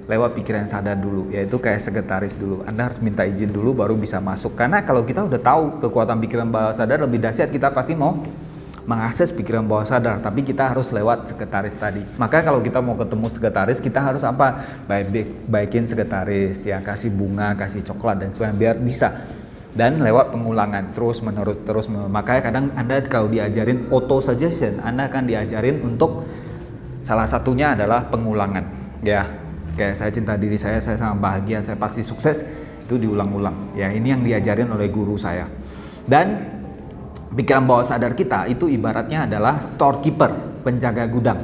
lewat 0.04 0.37
pikiran 0.37 0.68
sadar 0.68 1.00
dulu 1.00 1.32
yaitu 1.32 1.56
kayak 1.56 1.80
sekretaris 1.80 2.37
dulu. 2.37 2.61
Anda 2.68 2.92
harus 2.92 3.00
minta 3.00 3.25
izin 3.25 3.49
dulu 3.49 3.73
baru 3.73 3.96
bisa 3.96 4.20
masuk. 4.20 4.52
Karena 4.52 4.84
kalau 4.84 5.02
kita 5.04 5.25
udah 5.25 5.40
tahu 5.40 5.80
kekuatan 5.80 6.20
pikiran 6.20 6.49
bawah 6.52 6.76
sadar 6.76 7.00
lebih 7.00 7.25
dahsyat 7.25 7.49
kita 7.49 7.73
pasti 7.73 7.96
mau 7.96 8.20
mengakses 8.84 9.32
pikiran 9.32 9.64
bawah 9.64 9.88
sadar. 9.88 10.20
Tapi 10.20 10.44
kita 10.44 10.68
harus 10.68 10.92
lewat 10.92 11.32
sekretaris 11.32 11.80
tadi. 11.80 12.04
Maka 12.20 12.44
kalau 12.44 12.61
kita 12.61 12.84
mau 12.84 13.00
ketemu 13.00 13.26
sekretaris 13.32 13.80
kita 13.80 14.00
harus 14.04 14.20
apa? 14.20 14.61
Baik 14.84 15.49
baikin 15.49 15.88
sekretaris 15.88 16.68
ya. 16.68 16.84
Kasih 16.84 17.08
bunga 17.08 17.56
kasih 17.56 17.80
coklat 17.80 18.20
dan 18.20 18.28
sebagainya 18.37 18.61
biar 18.61 18.76
bisa. 18.84 19.08
Dan 19.75 19.99
lewat 19.99 20.30
pengulangan 20.30 20.94
terus 20.94 21.18
menerus 21.18 21.58
terus 21.66 21.90
makanya 21.90 22.46
kadang 22.46 22.70
anda 22.78 23.02
kalau 23.11 23.26
diajarin 23.26 23.90
auto 23.90 24.23
suggestion 24.23 24.78
anda 24.78 25.11
akan 25.11 25.26
diajarin 25.26 25.82
untuk 25.82 26.23
salah 27.02 27.26
satunya 27.26 27.75
adalah 27.75 28.06
pengulangan 28.06 28.62
ya 29.02 29.43
kayak 29.75 29.95
saya 29.99 30.11
cinta 30.14 30.38
diri 30.38 30.57
saya, 30.57 30.78
saya 30.78 30.97
sangat 30.97 31.19
bahagia, 31.21 31.59
saya 31.61 31.76
pasti 31.76 32.00
sukses, 32.00 32.47
itu 32.87 32.95
diulang-ulang. 32.97 33.75
Ya, 33.75 33.90
ini 33.90 34.14
yang 34.14 34.23
diajarin 34.23 34.71
oleh 34.71 34.88
guru 34.88 35.19
saya. 35.19 35.50
Dan 36.07 36.40
pikiran 37.35 37.66
bawah 37.66 37.85
sadar 37.85 38.14
kita 38.14 38.47
itu 38.47 38.71
ibaratnya 38.71 39.26
adalah 39.26 39.59
storekeeper, 39.61 40.62
penjaga 40.62 41.04
gudang. 41.11 41.40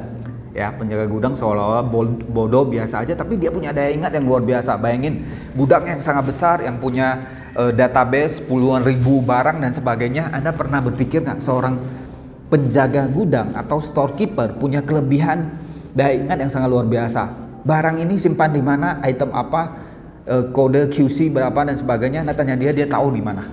Ya, 0.51 0.67
penjaga 0.75 1.07
gudang 1.07 1.31
seolah-olah 1.35 1.87
bodoh 2.27 2.67
biasa 2.67 3.07
aja, 3.07 3.15
tapi 3.15 3.39
dia 3.39 3.51
punya 3.51 3.71
daya 3.71 3.91
ingat 3.91 4.11
yang 4.15 4.27
luar 4.27 4.43
biasa. 4.43 4.75
Bayangin, 4.75 5.23
gudang 5.55 5.87
yang 5.87 6.03
sangat 6.03 6.27
besar, 6.27 6.59
yang 6.59 6.75
punya 6.75 7.23
uh, 7.55 7.71
database 7.71 8.43
puluhan 8.43 8.83
ribu 8.83 9.23
barang 9.23 9.63
dan 9.63 9.71
sebagainya. 9.71 10.27
Anda 10.35 10.51
pernah 10.51 10.83
berpikir 10.83 11.23
nggak 11.23 11.39
seorang 11.39 11.79
penjaga 12.51 13.07
gudang 13.07 13.55
atau 13.55 13.79
storekeeper 13.79 14.59
punya 14.59 14.83
kelebihan 14.83 15.55
daya 15.95 16.19
ingat 16.19 16.35
yang 16.35 16.51
sangat 16.51 16.67
luar 16.67 16.83
biasa 16.83 17.40
barang 17.61 17.97
ini 18.01 18.17
simpan 18.17 18.53
di 18.53 18.61
mana, 18.61 19.01
item 19.05 19.31
apa, 19.33 19.61
e, 20.25 20.35
kode 20.53 20.89
QC 20.89 21.29
berapa 21.33 21.65
dan 21.65 21.77
sebagainya. 21.77 22.25
Nah 22.25 22.33
tanya 22.33 22.57
dia, 22.57 22.73
dia 22.73 22.87
tahu 22.89 23.13
di 23.13 23.21
mana. 23.21 23.45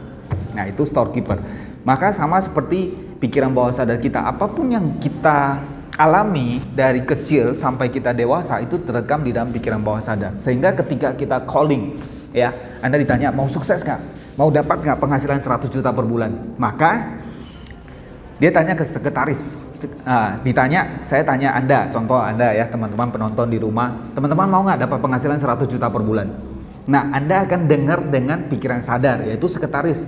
Nah 0.56 0.64
itu 0.68 0.84
storekeeper. 0.84 1.38
Maka 1.84 2.12
sama 2.12 2.40
seperti 2.42 2.92
pikiran 3.18 3.52
bawah 3.52 3.72
sadar 3.72 3.98
kita, 4.00 4.24
apa 4.24 4.48
pun 4.50 4.68
yang 4.68 5.00
kita 5.00 5.60
alami 5.98 6.62
dari 6.62 7.02
kecil 7.02 7.58
sampai 7.58 7.90
kita 7.90 8.14
dewasa 8.14 8.62
itu 8.62 8.78
terekam 8.78 9.26
di 9.26 9.34
dalam 9.34 9.50
pikiran 9.50 9.82
bawah 9.82 9.98
sadar. 9.98 10.38
Sehingga 10.38 10.70
ketika 10.78 11.18
kita 11.18 11.42
calling, 11.42 11.98
ya, 12.30 12.54
Anda 12.78 13.02
ditanya 13.02 13.34
mau 13.34 13.50
sukses 13.50 13.82
nggak, 13.82 14.00
mau 14.38 14.48
dapat 14.54 14.86
nggak 14.86 14.98
penghasilan 15.02 15.42
100 15.42 15.66
juta 15.66 15.90
per 15.90 16.06
bulan, 16.06 16.54
maka 16.54 17.17
dia 18.38 18.54
tanya 18.54 18.78
ke 18.78 18.86
sekretaris, 18.86 19.66
nah, 20.06 20.38
ditanya, 20.46 21.02
saya 21.02 21.26
tanya 21.26 21.58
Anda, 21.58 21.90
contoh 21.90 22.22
Anda 22.22 22.54
ya 22.54 22.70
teman-teman 22.70 23.10
penonton 23.10 23.50
di 23.50 23.58
rumah, 23.58 24.14
teman-teman 24.14 24.46
mau 24.46 24.62
nggak 24.62 24.86
dapat 24.86 24.98
penghasilan 25.02 25.42
100 25.42 25.66
juta 25.66 25.90
per 25.90 26.06
bulan? 26.06 26.30
Nah, 26.86 27.10
Anda 27.10 27.42
akan 27.42 27.66
dengar 27.66 28.06
dengan 28.06 28.46
pikiran 28.46 28.86
sadar, 28.86 29.26
yaitu 29.26 29.50
sekretaris. 29.50 30.06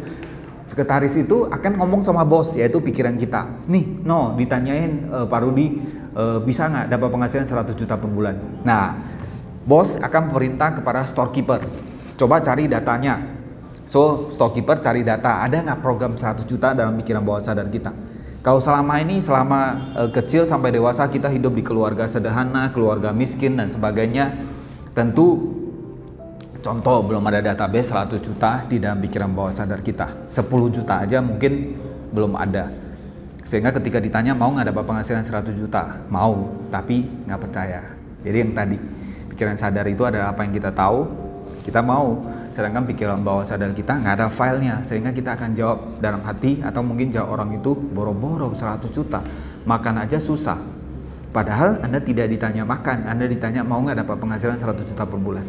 Sekretaris 0.62 1.18
itu 1.18 1.50
akan 1.50 1.82
ngomong 1.82 2.06
sama 2.06 2.22
bos, 2.22 2.54
yaitu 2.54 2.78
pikiran 2.78 3.18
kita. 3.18 3.66
Nih, 3.66 3.98
no, 4.06 4.38
ditanyain 4.38 5.10
uh, 5.10 5.26
Pak 5.26 5.40
Rudi, 5.42 5.82
uh, 6.14 6.38
bisa 6.38 6.70
nggak 6.70 6.86
dapat 6.86 7.08
penghasilan 7.10 7.50
100 7.50 7.74
juta 7.74 7.98
per 7.98 8.06
bulan? 8.06 8.38
Nah, 8.62 8.94
bos 9.66 9.98
akan 9.98 10.30
perintah 10.30 10.70
kepada 10.78 11.02
storekeeper, 11.02 11.66
coba 12.14 12.38
cari 12.38 12.70
datanya. 12.70 13.42
So, 13.90 14.30
storekeeper 14.30 14.78
cari 14.78 15.02
data, 15.02 15.42
ada 15.42 15.66
nggak 15.66 15.82
program 15.82 16.14
100 16.14 16.46
juta 16.46 16.78
dalam 16.78 16.94
pikiran 16.94 17.26
bawah 17.26 17.42
sadar 17.42 17.66
kita? 17.66 17.90
Kalau 18.40 18.56
selama 18.56 18.96
ini 19.04 19.20
selama 19.20 19.92
e, 19.92 20.02
kecil 20.16 20.48
sampai 20.48 20.72
dewasa 20.72 21.04
kita 21.12 21.28
hidup 21.28 21.52
di 21.52 21.60
keluarga 21.60 22.08
sederhana, 22.08 22.72
keluarga 22.72 23.12
miskin 23.12 23.60
dan 23.60 23.68
sebagainya, 23.68 24.32
tentu 24.96 25.60
contoh 26.64 27.04
belum 27.04 27.20
ada 27.28 27.52
database 27.52 27.92
100 27.92 28.16
juta 28.24 28.64
di 28.64 28.80
dalam 28.80 28.96
pikiran 28.96 29.28
bawah 29.28 29.52
sadar 29.52 29.84
kita. 29.84 30.24
10 30.24 30.48
juta 30.72 31.04
aja 31.04 31.20
mungkin 31.20 31.76
belum 32.16 32.32
ada. 32.40 32.72
Sehingga 33.44 33.76
ketika 33.76 34.00
ditanya 34.00 34.32
mau 34.32 34.48
nggak 34.56 34.72
dapat 34.72 34.84
penghasilan 34.88 35.20
100 35.20 35.60
juta, 35.60 36.00
mau, 36.08 36.48
tapi 36.72 37.04
nggak 37.28 37.40
percaya. 37.44 37.92
Jadi 38.24 38.36
yang 38.40 38.52
tadi 38.56 38.80
pikiran 39.36 39.60
sadar 39.60 39.84
itu 39.84 40.00
adalah 40.08 40.32
apa 40.32 40.48
yang 40.48 40.56
kita 40.56 40.72
tahu, 40.72 41.12
kita 41.60 41.84
mau 41.84 42.24
sedangkan 42.50 42.86
pikiran 42.90 43.22
bawah 43.22 43.46
sadar 43.46 43.70
kita 43.72 43.98
nggak 43.98 44.14
ada 44.20 44.26
filenya. 44.28 44.82
Sehingga 44.82 45.14
kita 45.14 45.38
akan 45.38 45.50
jawab 45.54 45.78
dalam 46.02 46.22
hati 46.26 46.60
atau 46.60 46.82
mungkin 46.82 47.10
jawab 47.10 47.40
orang 47.40 47.58
itu 47.58 47.74
boro-boro 47.74 48.52
100 48.52 48.86
juta. 48.90 49.22
Makan 49.66 49.94
aja 50.06 50.18
susah. 50.18 50.58
Padahal 51.30 51.78
anda 51.80 52.02
tidak 52.02 52.26
ditanya 52.26 52.66
makan 52.66 53.06
anda 53.06 53.22
ditanya 53.30 53.62
mau 53.62 53.78
nggak 53.78 54.02
dapat 54.02 54.16
penghasilan 54.18 54.58
100 54.58 54.82
juta 54.82 55.06
per 55.06 55.18
bulan. 55.22 55.46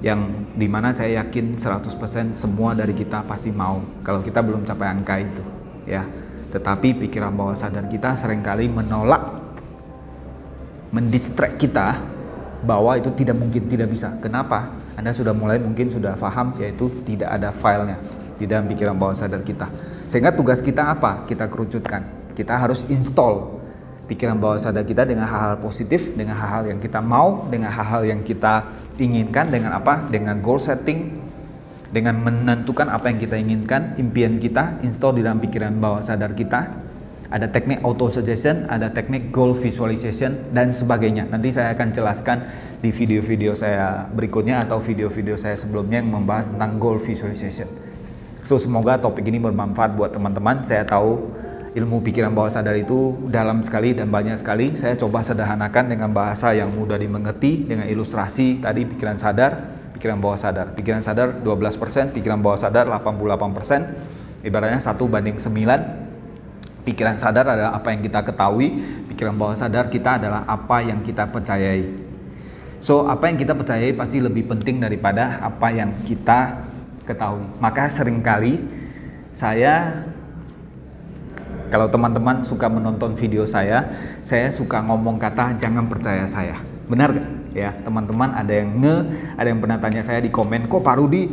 Yang 0.00 0.20
di 0.56 0.66
mana 0.68 0.92
saya 0.92 1.24
yakin 1.24 1.56
100% 1.56 2.36
semua 2.36 2.72
dari 2.72 2.92
kita 2.96 3.24
pasti 3.24 3.52
mau 3.52 3.80
kalau 4.00 4.20
kita 4.24 4.40
belum 4.40 4.64
capai 4.64 4.88
angka 4.88 5.14
itu 5.20 5.44
ya. 5.84 6.04
Tetapi 6.52 7.04
pikiran 7.04 7.36
bawah 7.36 7.52
sadar 7.52 7.84
kita 7.84 8.16
sering 8.16 8.40
kali 8.40 8.68
menolak 8.72 9.44
mendistract 10.88 11.60
kita 11.60 12.00
bahwa 12.64 12.96
itu 12.96 13.12
tidak 13.12 13.36
mungkin 13.36 13.68
tidak 13.68 13.92
bisa. 13.92 14.16
Kenapa 14.24 14.72
anda 14.96 15.12
sudah 15.12 15.36
mulai 15.36 15.60
mungkin 15.60 15.92
sudah 15.92 16.16
paham 16.16 16.56
yaitu 16.56 16.88
tidak 17.04 17.28
ada 17.28 17.52
filenya 17.52 18.00
di 18.40 18.48
dalam 18.48 18.64
pikiran 18.64 18.96
bawah 18.96 19.12
sadar 19.12 19.44
kita. 19.44 19.68
Sehingga 20.08 20.32
tugas 20.32 20.64
kita 20.64 20.88
apa? 20.88 21.28
Kita 21.28 21.52
kerucutkan. 21.52 22.32
Kita 22.32 22.56
harus 22.56 22.88
install 22.88 23.60
pikiran 24.08 24.40
bawah 24.40 24.56
sadar 24.56 24.88
kita 24.88 25.04
dengan 25.04 25.28
hal-hal 25.28 25.60
positif, 25.60 26.16
dengan 26.16 26.38
hal-hal 26.38 26.72
yang 26.72 26.80
kita 26.80 27.04
mau, 27.04 27.44
dengan 27.48 27.68
hal-hal 27.72 28.08
yang 28.08 28.20
kita 28.24 28.72
inginkan, 28.96 29.52
dengan 29.52 29.76
apa? 29.76 30.08
Dengan 30.08 30.40
goal 30.40 30.62
setting, 30.62 31.26
dengan 31.90 32.16
menentukan 32.22 32.88
apa 32.88 33.12
yang 33.12 33.18
kita 33.18 33.36
inginkan, 33.36 33.98
impian 34.00 34.40
kita, 34.40 34.80
install 34.80 35.20
di 35.20 35.22
dalam 35.26 35.42
pikiran 35.42 35.76
bawah 35.76 36.00
sadar 36.00 36.32
kita, 36.32 36.85
ada 37.26 37.50
teknik 37.50 37.82
auto 37.82 38.06
suggestion, 38.06 38.66
ada 38.70 38.90
teknik 38.90 39.34
goal 39.34 39.50
visualization 39.50 40.46
dan 40.54 40.70
sebagainya. 40.70 41.26
Nanti 41.26 41.50
saya 41.50 41.74
akan 41.74 41.90
jelaskan 41.90 42.46
di 42.78 42.94
video-video 42.94 43.56
saya 43.58 44.06
berikutnya 44.14 44.62
atau 44.62 44.78
video-video 44.78 45.34
saya 45.34 45.58
sebelumnya 45.58 45.98
yang 45.98 46.12
membahas 46.14 46.54
tentang 46.54 46.78
goal 46.78 47.02
visualization. 47.02 47.66
So 48.46 48.62
semoga 48.62 49.02
topik 49.02 49.26
ini 49.26 49.42
bermanfaat 49.42 49.98
buat 49.98 50.14
teman-teman. 50.14 50.62
Saya 50.62 50.86
tahu 50.86 51.34
ilmu 51.74 51.98
pikiran 52.06 52.30
bawah 52.30 52.48
sadar 52.48 52.78
itu 52.78 53.18
dalam 53.26 53.66
sekali 53.66 53.90
dan 53.90 54.06
banyak 54.06 54.38
sekali. 54.38 54.78
Saya 54.78 54.94
coba 54.94 55.26
sederhanakan 55.26 55.90
dengan 55.90 56.14
bahasa 56.14 56.54
yang 56.54 56.70
mudah 56.70 56.94
dimengerti 56.94 57.66
dengan 57.66 57.90
ilustrasi 57.90 58.62
tadi 58.62 58.86
pikiran 58.86 59.18
sadar, 59.18 59.74
pikiran 59.98 60.22
bawah 60.22 60.38
sadar. 60.38 60.78
Pikiran 60.78 61.02
sadar 61.02 61.42
12%, 61.42 62.14
pikiran 62.14 62.38
bawah 62.38 62.56
sadar 62.56 62.86
88% 62.86 64.46
ibaratnya 64.46 64.78
satu 64.78 65.10
banding 65.10 65.42
sembilan 65.42 66.05
pikiran 66.86 67.18
sadar 67.18 67.42
adalah 67.42 67.74
apa 67.74 67.90
yang 67.90 68.00
kita 68.06 68.22
ketahui. 68.22 68.78
Pikiran 69.10 69.34
bawah 69.34 69.58
sadar 69.58 69.90
kita 69.90 70.22
adalah 70.22 70.46
apa 70.46 70.86
yang 70.86 71.02
kita 71.02 71.26
percayai. 71.26 71.90
So 72.78 73.10
apa 73.10 73.26
yang 73.26 73.36
kita 73.42 73.58
percayai 73.58 73.90
pasti 73.98 74.22
lebih 74.22 74.46
penting 74.46 74.78
daripada 74.78 75.42
apa 75.42 75.74
yang 75.74 75.90
kita 76.06 76.62
ketahui. 77.02 77.42
Maka 77.58 77.90
sering 77.90 78.22
kali 78.22 78.62
saya 79.34 80.06
kalau 81.66 81.90
teman-teman 81.90 82.46
suka 82.46 82.70
menonton 82.70 83.18
video 83.18 83.42
saya 83.42 83.90
saya 84.22 84.46
suka 84.54 84.78
ngomong 84.86 85.18
kata 85.18 85.58
jangan 85.58 85.90
percaya 85.90 86.22
saya. 86.30 86.54
Benar 86.86 87.10
gak 87.10 87.28
ya 87.56 87.72
teman-teman 87.80 88.36
ada 88.36 88.52
yang 88.52 88.76
nge 88.76 88.96
ada 89.40 89.48
yang 89.48 89.60
pernah 89.64 89.80
tanya 89.80 90.04
saya 90.04 90.20
di 90.20 90.28
komen 90.28 90.68
kok 90.68 90.84
Pak 90.84 90.96
Rudi 91.00 91.32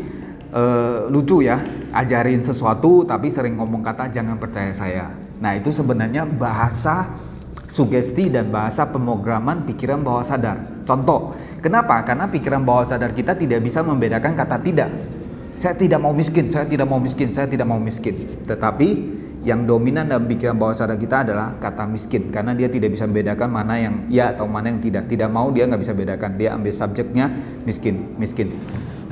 uh, 0.55 1.11
lucu 1.11 1.43
ya 1.43 1.59
ajarin 1.91 2.39
sesuatu 2.39 3.03
tapi 3.03 3.27
sering 3.27 3.59
ngomong 3.59 3.83
kata 3.83 4.07
jangan 4.07 4.39
percaya 4.39 4.71
saya 4.71 5.11
Nah, 5.43 5.59
itu 5.59 5.75
sebenarnya 5.75 6.23
bahasa 6.23 7.11
sugesti 7.67 8.31
dan 8.31 8.47
bahasa 8.47 8.87
pemrograman 8.87 9.67
pikiran 9.67 9.99
bawah 9.99 10.23
sadar. 10.23 10.87
Contoh, 10.87 11.35
kenapa? 11.59 11.99
Karena 12.07 12.31
pikiran 12.31 12.63
bawah 12.63 12.87
sadar 12.87 13.11
kita 13.11 13.35
tidak 13.35 13.59
bisa 13.59 13.83
membedakan 13.83 14.39
kata 14.39 14.63
tidak. 14.63 14.87
Saya 15.59 15.75
tidak 15.75 15.99
mau 15.99 16.15
miskin, 16.15 16.47
saya 16.47 16.63
tidak 16.63 16.87
mau 16.87 16.99
miskin, 17.03 17.35
saya 17.35 17.47
tidak 17.51 17.67
mau 17.67 17.79
miskin. 17.79 18.39
Tetapi 18.47 18.89
yang 19.43 19.67
dominan 19.67 20.07
dalam 20.07 20.23
pikiran 20.23 20.55
bawah 20.55 20.71
sadar 20.71 20.95
kita 20.95 21.27
adalah 21.27 21.59
kata 21.59 21.83
miskin 21.91 22.31
karena 22.31 22.55
dia 22.55 22.71
tidak 22.71 22.95
bisa 22.95 23.03
membedakan 23.03 23.51
mana 23.51 23.75
yang 23.75 24.07
ya 24.07 24.31
atau 24.31 24.47
mana 24.47 24.71
yang 24.71 24.79
tidak. 24.79 25.11
Tidak 25.11 25.27
mau 25.27 25.51
dia 25.51 25.67
nggak 25.67 25.81
bisa 25.83 25.91
bedakan. 25.91 26.39
Dia 26.39 26.55
ambil 26.55 26.71
subjeknya 26.71 27.27
miskin, 27.67 28.15
miskin. 28.15 28.55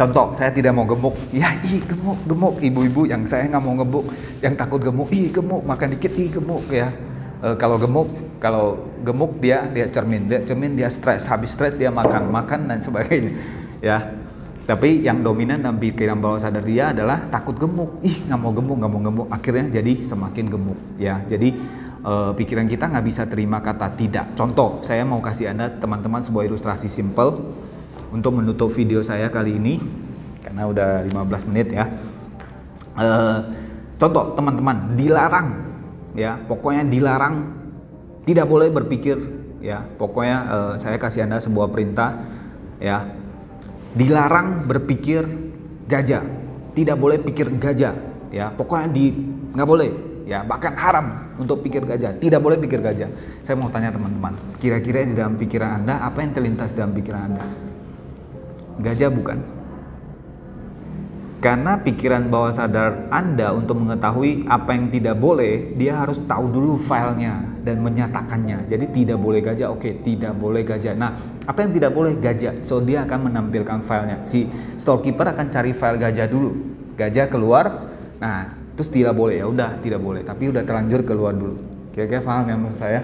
Contoh, 0.01 0.33
saya 0.33 0.49
tidak 0.49 0.73
mau 0.73 0.81
gemuk. 0.89 1.13
Ya, 1.29 1.53
ih 1.61 1.77
gemuk, 1.85 2.17
gemuk. 2.25 2.57
Ibu-ibu 2.57 3.05
yang 3.05 3.21
saya 3.29 3.45
nggak 3.45 3.61
mau 3.61 3.77
gemuk, 3.77 4.09
yang 4.41 4.57
takut 4.57 4.81
gemuk, 4.81 5.13
ih 5.13 5.29
gemuk, 5.29 5.61
makan 5.61 5.93
dikit, 5.93 6.17
ih 6.17 6.29
gemuk 6.33 6.65
ya. 6.73 6.89
E, 7.37 7.53
kalau 7.61 7.77
gemuk, 7.77 8.09
kalau 8.41 8.81
gemuk 9.05 9.37
dia 9.37 9.69
dia 9.69 9.85
cermin, 9.93 10.25
dia 10.25 10.41
cermin 10.41 10.73
dia 10.73 10.89
stres, 10.89 11.29
habis 11.29 11.53
stres 11.53 11.77
dia 11.77 11.93
makan, 11.93 12.33
makan 12.33 12.65
dan 12.65 12.81
sebagainya. 12.81 13.37
Ya, 13.77 14.17
tapi 14.65 15.05
yang 15.05 15.21
dominan 15.21 15.61
dalam 15.61 15.77
pikiran 15.77 16.17
bawah 16.17 16.41
sadar 16.41 16.65
dia 16.65 16.89
adalah 16.97 17.29
takut 17.29 17.53
gemuk. 17.61 18.01
Ih, 18.01 18.25
nggak 18.25 18.39
mau 18.41 18.57
gemuk, 18.57 18.77
nggak 18.81 18.91
mau 18.97 19.01
gemuk. 19.05 19.27
Akhirnya 19.29 19.69
jadi 19.69 20.01
semakin 20.01 20.45
gemuk. 20.49 20.79
Ya, 20.97 21.21
jadi 21.29 21.53
uh, 22.01 22.33
pikiran 22.33 22.65
kita 22.65 22.89
nggak 22.89 23.05
bisa 23.05 23.29
terima 23.29 23.61
kata 23.61 23.93
tidak. 23.93 24.33
Contoh, 24.33 24.81
saya 24.81 25.05
mau 25.05 25.21
kasih 25.21 25.53
anda 25.53 25.69
teman-teman 25.69 26.25
sebuah 26.25 26.49
ilustrasi 26.49 26.89
simple 26.89 27.53
untuk 28.11 28.35
menutup 28.35 28.67
video 28.67 28.99
saya 29.01 29.31
kali 29.31 29.55
ini 29.55 29.79
karena 30.43 30.67
udah 30.67 30.89
15 31.07 31.49
menit 31.49 31.67
ya. 31.71 31.87
Uh, 32.91 33.39
contoh 33.95 34.35
teman-teman 34.35 34.99
dilarang 34.99 35.47
ya. 36.13 36.35
Pokoknya 36.35 36.83
dilarang 36.83 37.35
tidak 38.27 38.45
boleh 38.51 38.67
berpikir 38.67 39.15
ya. 39.63 39.87
Pokoknya 39.95 40.37
uh, 40.51 40.73
saya 40.75 40.99
kasih 40.99 41.23
anda 41.23 41.39
sebuah 41.39 41.71
perintah 41.71 42.19
ya. 42.83 43.07
Dilarang 43.95 44.67
berpikir 44.67 45.23
gajah. 45.87 46.23
Tidak 46.75 46.99
boleh 46.99 47.23
pikir 47.23 47.47
gajah 47.55 47.95
ya. 48.27 48.51
Pokoknya 48.51 48.91
di 48.91 49.15
nggak 49.55 49.67
boleh 49.67 49.89
ya. 50.27 50.43
Bahkan 50.43 50.73
haram 50.75 51.07
untuk 51.39 51.63
pikir 51.63 51.87
gajah. 51.87 52.19
Tidak 52.19 52.43
boleh 52.43 52.59
pikir 52.59 52.83
gajah. 52.83 53.07
Saya 53.39 53.55
mau 53.55 53.71
tanya 53.71 53.95
teman-teman 53.95 54.35
kira-kira 54.59 55.07
di 55.07 55.15
dalam 55.15 55.39
pikiran 55.39 55.79
anda 55.79 56.03
apa 56.03 56.19
yang 56.19 56.35
terlintas 56.35 56.75
dalam 56.75 56.91
pikiran 56.91 57.23
anda 57.31 57.70
Gajah 58.79 59.11
bukan. 59.11 59.61
Karena 61.41 61.73
pikiran 61.73 62.29
bawah 62.29 62.53
sadar 62.53 63.09
Anda 63.09 63.49
untuk 63.49 63.81
mengetahui 63.81 64.45
apa 64.45 64.77
yang 64.77 64.93
tidak 64.93 65.17
boleh, 65.17 65.73
dia 65.73 65.97
harus 65.97 66.21
tahu 66.29 66.53
dulu 66.53 66.77
filenya 66.77 67.41
dan 67.65 67.81
menyatakannya. 67.81 68.69
Jadi 68.69 68.85
tidak 68.93 69.17
boleh 69.17 69.41
gajah, 69.41 69.73
oke, 69.73 70.05
tidak 70.05 70.37
boleh 70.37 70.61
gajah. 70.61 70.93
Nah, 70.93 71.17
apa 71.49 71.65
yang 71.65 71.73
tidak 71.73 71.97
boleh 71.97 72.13
gajah? 72.21 72.61
So 72.61 72.77
dia 72.85 73.09
akan 73.09 73.33
menampilkan 73.33 73.81
filenya. 73.81 74.21
Si 74.21 74.45
storekeeper 74.77 75.33
akan 75.33 75.49
cari 75.49 75.73
file 75.73 75.97
gajah 75.97 76.29
dulu. 76.29 76.53
Gajah 76.93 77.25
keluar, 77.33 77.89
nah 78.21 78.53
terus 78.77 78.93
tidak 78.93 79.17
boleh 79.17 79.41
ya 79.41 79.49
udah 79.49 79.81
tidak 79.81 79.97
boleh. 79.97 80.21
Tapi 80.21 80.45
udah 80.45 80.61
terlanjur 80.61 81.01
keluar 81.01 81.33
dulu. 81.33 81.57
Kira-kira 81.89 82.21
paham 82.21 82.53
ya 82.53 82.55
maksud 82.61 82.77
saya? 82.77 83.01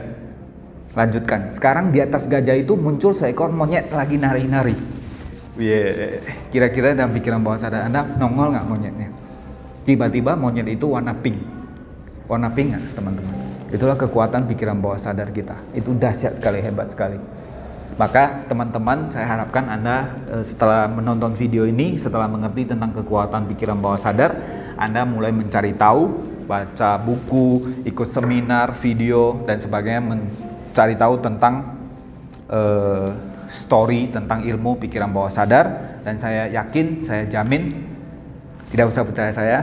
Lanjutkan. 0.93 1.49
Sekarang 1.49 1.89
di 1.89 2.05
atas 2.05 2.29
gajah 2.29 2.53
itu 2.53 2.77
muncul 2.77 3.17
seekor 3.17 3.49
monyet 3.49 3.89
lagi 3.89 4.21
nari-nari 4.21 4.96
yeah. 5.57 6.21
kira-kira 6.53 6.93
dalam 6.93 7.13
pikiran 7.13 7.41
bawah 7.41 7.59
sadar 7.59 7.85
Anda 7.85 8.05
nongol 8.17 8.53
nggak 8.53 8.65
monyetnya? 8.65 9.09
Tiba-tiba 9.83 10.37
monyet 10.37 10.67
itu 10.69 10.89
warna 10.89 11.13
pink. 11.17 11.37
Warna 12.29 12.49
pink 12.51 12.75
nggak 12.75 12.83
teman-teman? 12.97 13.35
Itulah 13.67 13.99
kekuatan 13.99 14.47
pikiran 14.47 14.79
bawah 14.79 14.99
sadar 14.99 15.31
kita. 15.31 15.59
Itu 15.75 15.91
dahsyat 15.95 16.39
sekali, 16.39 16.63
hebat 16.63 16.91
sekali. 16.91 17.19
Maka 17.97 18.45
teman-teman 18.45 19.09
saya 19.09 19.25
harapkan 19.25 19.65
Anda 19.67 20.11
eh, 20.29 20.43
setelah 20.45 20.85
menonton 20.85 21.33
video 21.33 21.65
ini, 21.65 21.97
setelah 21.97 22.29
mengerti 22.29 22.69
tentang 22.69 22.93
kekuatan 22.93 23.49
pikiran 23.49 23.79
bawah 23.79 23.97
sadar, 23.97 24.37
Anda 24.77 25.03
mulai 25.03 25.33
mencari 25.33 25.73
tahu, 25.73 26.13
baca 26.45 27.01
buku, 27.01 27.83
ikut 27.83 28.07
seminar, 28.07 28.77
video, 28.77 29.43
dan 29.49 29.59
sebagainya, 29.59 30.03
mencari 30.03 30.95
tahu 30.95 31.19
tentang 31.19 31.75
uh, 32.47 33.11
story 33.47 34.11
tentang 34.11 34.43
ilmu 34.43 34.79
pikiran 34.79 35.11
bawah 35.11 35.31
sadar 35.31 35.99
dan 36.03 36.19
saya 36.19 36.47
yakin, 36.51 37.03
saya 37.03 37.25
jamin 37.27 37.87
tidak 38.67 38.91
usah 38.91 39.03
percaya 39.07 39.31
saya. 39.31 39.57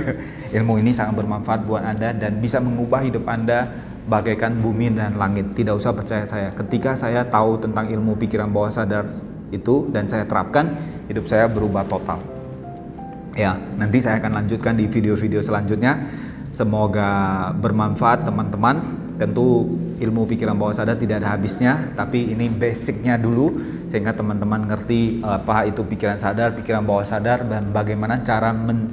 ilmu 0.56 0.80
ini 0.80 0.96
sangat 0.96 1.20
bermanfaat 1.20 1.68
buat 1.68 1.84
Anda 1.84 2.16
dan 2.16 2.40
bisa 2.40 2.56
mengubah 2.56 3.04
hidup 3.04 3.28
Anda 3.28 3.68
bagaikan 4.08 4.56
bumi 4.64 4.96
dan 4.96 5.20
langit. 5.20 5.52
Tidak 5.52 5.76
usah 5.76 5.92
percaya 5.92 6.24
saya. 6.24 6.54
Ketika 6.56 6.96
saya 6.96 7.26
tahu 7.28 7.60
tentang 7.60 7.92
ilmu 7.92 8.16
pikiran 8.16 8.48
bawah 8.48 8.72
sadar 8.72 9.04
itu 9.52 9.90
dan 9.92 10.08
saya 10.08 10.24
terapkan, 10.24 10.72
hidup 11.10 11.28
saya 11.28 11.50
berubah 11.52 11.84
total. 11.84 12.22
Ya, 13.36 13.60
nanti 13.76 14.00
saya 14.00 14.16
akan 14.24 14.40
lanjutkan 14.40 14.80
di 14.80 14.88
video-video 14.88 15.44
selanjutnya. 15.44 16.08
Semoga 16.48 17.52
bermanfaat 17.60 18.24
teman-teman. 18.24 18.80
Tentu 19.20 19.68
ilmu 19.96 20.28
pikiran 20.28 20.56
bawah 20.56 20.76
sadar 20.76 21.00
tidak 21.00 21.24
ada 21.24 21.32
habisnya, 21.32 21.92
tapi 21.96 22.32
ini 22.32 22.52
basicnya 22.52 23.16
dulu 23.16 23.56
sehingga 23.88 24.12
teman-teman 24.12 24.68
ngerti 24.68 25.24
apa 25.24 25.64
itu 25.64 25.80
pikiran 25.84 26.20
sadar, 26.20 26.52
pikiran 26.52 26.84
bawah 26.84 27.06
sadar 27.06 27.48
dan 27.48 27.72
bagaimana 27.72 28.20
cara 28.20 28.52
men 28.52 28.92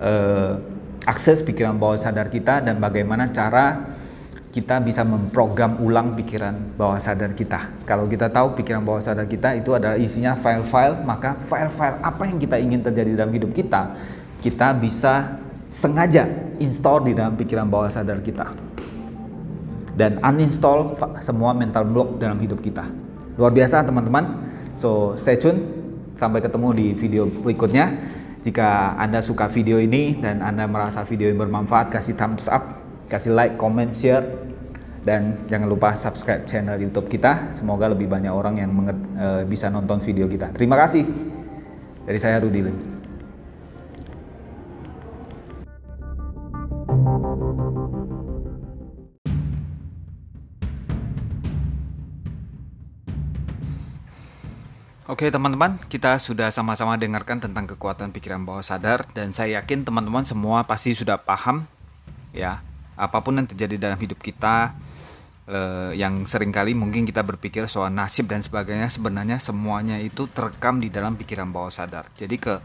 uh, 0.00 0.60
akses 1.08 1.40
pikiran 1.40 1.80
bawah 1.80 1.96
sadar 1.96 2.28
kita 2.28 2.60
dan 2.60 2.76
bagaimana 2.76 3.32
cara 3.32 3.96
kita 4.52 4.80
bisa 4.80 5.04
memprogram 5.04 5.80
ulang 5.84 6.16
pikiran 6.16 6.76
bawah 6.76 6.96
sadar 6.96 7.36
kita. 7.36 7.84
Kalau 7.84 8.08
kita 8.08 8.32
tahu 8.32 8.56
pikiran 8.56 8.80
bawah 8.84 9.04
sadar 9.04 9.28
kita 9.28 9.56
itu 9.56 9.72
adalah 9.76 10.00
isinya 10.00 10.32
file-file, 10.36 11.04
maka 11.04 11.36
file-file 11.48 12.00
apa 12.00 12.22
yang 12.28 12.40
kita 12.40 12.56
ingin 12.56 12.80
terjadi 12.80 13.20
dalam 13.20 13.32
hidup 13.36 13.52
kita, 13.52 13.96
kita 14.40 14.72
bisa 14.76 15.40
sengaja 15.68 16.28
install 16.56 17.08
di 17.08 17.12
dalam 17.12 17.36
pikiran 17.36 17.68
bawah 17.68 17.92
sadar 17.92 18.22
kita 18.24 18.65
dan 19.96 20.20
uninstall 20.20 20.94
semua 21.24 21.56
mental 21.56 21.88
block 21.88 22.20
dalam 22.20 22.36
hidup 22.38 22.60
kita. 22.60 22.84
Luar 23.40 23.50
biasa 23.50 23.82
teman-teman. 23.82 24.44
So 24.76 25.16
stay 25.16 25.40
tune 25.40 25.58
sampai 26.14 26.44
ketemu 26.44 26.68
di 26.76 26.86
video 26.92 27.24
berikutnya. 27.26 28.14
Jika 28.46 28.94
Anda 28.94 29.18
suka 29.18 29.50
video 29.50 29.82
ini 29.82 30.22
dan 30.22 30.38
Anda 30.38 30.70
merasa 30.70 31.02
video 31.02 31.26
ini 31.26 31.34
bermanfaat, 31.34 31.90
kasih 31.90 32.14
thumbs 32.14 32.46
up, 32.46 32.62
kasih 33.10 33.34
like, 33.34 33.58
comment, 33.58 33.90
share, 33.90 34.22
dan 35.02 35.42
jangan 35.50 35.66
lupa 35.66 35.98
subscribe 35.98 36.46
channel 36.46 36.78
YouTube 36.78 37.10
kita. 37.10 37.50
Semoga 37.50 37.90
lebih 37.90 38.06
banyak 38.06 38.30
orang 38.30 38.54
yang 38.62 38.70
uh, 39.18 39.42
bisa 39.42 39.66
nonton 39.66 39.98
video 39.98 40.30
kita. 40.30 40.54
Terima 40.54 40.78
kasih. 40.78 41.02
Dari 42.06 42.22
saya 42.22 42.38
Rudi 42.38 42.62
Lim. 42.62 42.95
Oke 55.06 55.30
teman-teman, 55.30 55.78
kita 55.86 56.18
sudah 56.18 56.50
sama-sama 56.50 56.98
dengarkan 56.98 57.38
tentang 57.38 57.62
kekuatan 57.70 58.10
pikiran 58.10 58.42
bawah 58.42 58.58
sadar 58.58 59.06
dan 59.14 59.30
saya 59.30 59.62
yakin 59.62 59.86
teman-teman 59.86 60.26
semua 60.26 60.66
pasti 60.66 60.98
sudah 60.98 61.14
paham 61.14 61.62
ya 62.34 62.58
apa 62.98 63.22
pun 63.22 63.38
yang 63.38 63.46
terjadi 63.46 63.78
dalam 63.78 64.02
hidup 64.02 64.18
kita 64.18 64.74
eh, 65.46 65.94
yang 65.94 66.26
sering 66.26 66.50
kali 66.50 66.74
mungkin 66.74 67.06
kita 67.06 67.22
berpikir 67.22 67.70
soal 67.70 67.94
nasib 67.94 68.26
dan 68.26 68.42
sebagainya 68.42 68.90
sebenarnya 68.90 69.38
semuanya 69.38 70.02
itu 70.02 70.26
terekam 70.26 70.82
di 70.82 70.90
dalam 70.90 71.14
pikiran 71.14 71.54
bawah 71.54 71.70
sadar. 71.70 72.10
Jadi 72.18 72.42
ke 72.42 72.58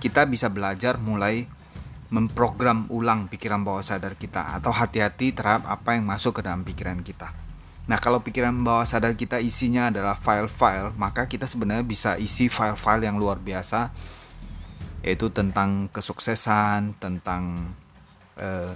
kita 0.00 0.24
bisa 0.24 0.48
belajar 0.48 0.96
mulai 0.96 1.44
memprogram 2.08 2.88
ulang 2.88 3.28
pikiran 3.28 3.68
bawah 3.68 3.84
sadar 3.84 4.16
kita 4.16 4.56
atau 4.56 4.72
hati-hati 4.72 5.36
terhadap 5.36 5.68
apa 5.68 5.92
yang 5.92 6.08
masuk 6.08 6.40
ke 6.40 6.48
dalam 6.48 6.64
pikiran 6.64 7.04
kita. 7.04 7.51
Nah, 7.92 8.00
kalau 8.00 8.24
pikiran 8.24 8.56
bawah 8.64 8.88
sadar 8.88 9.12
kita 9.12 9.36
isinya 9.36 9.92
adalah 9.92 10.16
file-file, 10.16 10.96
maka 10.96 11.28
kita 11.28 11.44
sebenarnya 11.44 11.84
bisa 11.84 12.16
isi 12.16 12.48
file-file 12.48 13.04
yang 13.04 13.20
luar 13.20 13.36
biasa 13.36 13.92
yaitu 15.04 15.28
tentang 15.28 15.92
kesuksesan, 15.92 16.96
tentang 16.96 17.68
uh, 18.40 18.72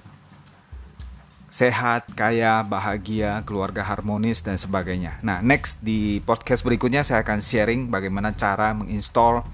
sehat, 1.48 2.12
kaya, 2.12 2.60
bahagia, 2.60 3.40
keluarga 3.48 3.80
harmonis 3.80 4.44
dan 4.44 4.60
sebagainya. 4.60 5.16
Nah, 5.24 5.40
next 5.40 5.80
di 5.80 6.20
podcast 6.20 6.60
berikutnya 6.60 7.00
saya 7.00 7.24
akan 7.24 7.40
sharing 7.40 7.88
bagaimana 7.88 8.36
cara 8.36 8.76
menginstall 8.76 9.48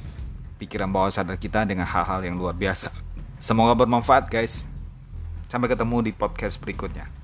pikiran 0.58 0.90
bawah 0.90 1.14
sadar 1.14 1.38
kita 1.38 1.62
dengan 1.62 1.86
hal-hal 1.86 2.18
yang 2.26 2.34
luar 2.34 2.58
biasa. 2.58 2.90
Semoga 3.38 3.78
bermanfaat, 3.78 4.26
guys. 4.26 4.66
Sampai 5.46 5.70
ketemu 5.70 6.10
di 6.10 6.10
podcast 6.10 6.58
berikutnya. 6.58 7.21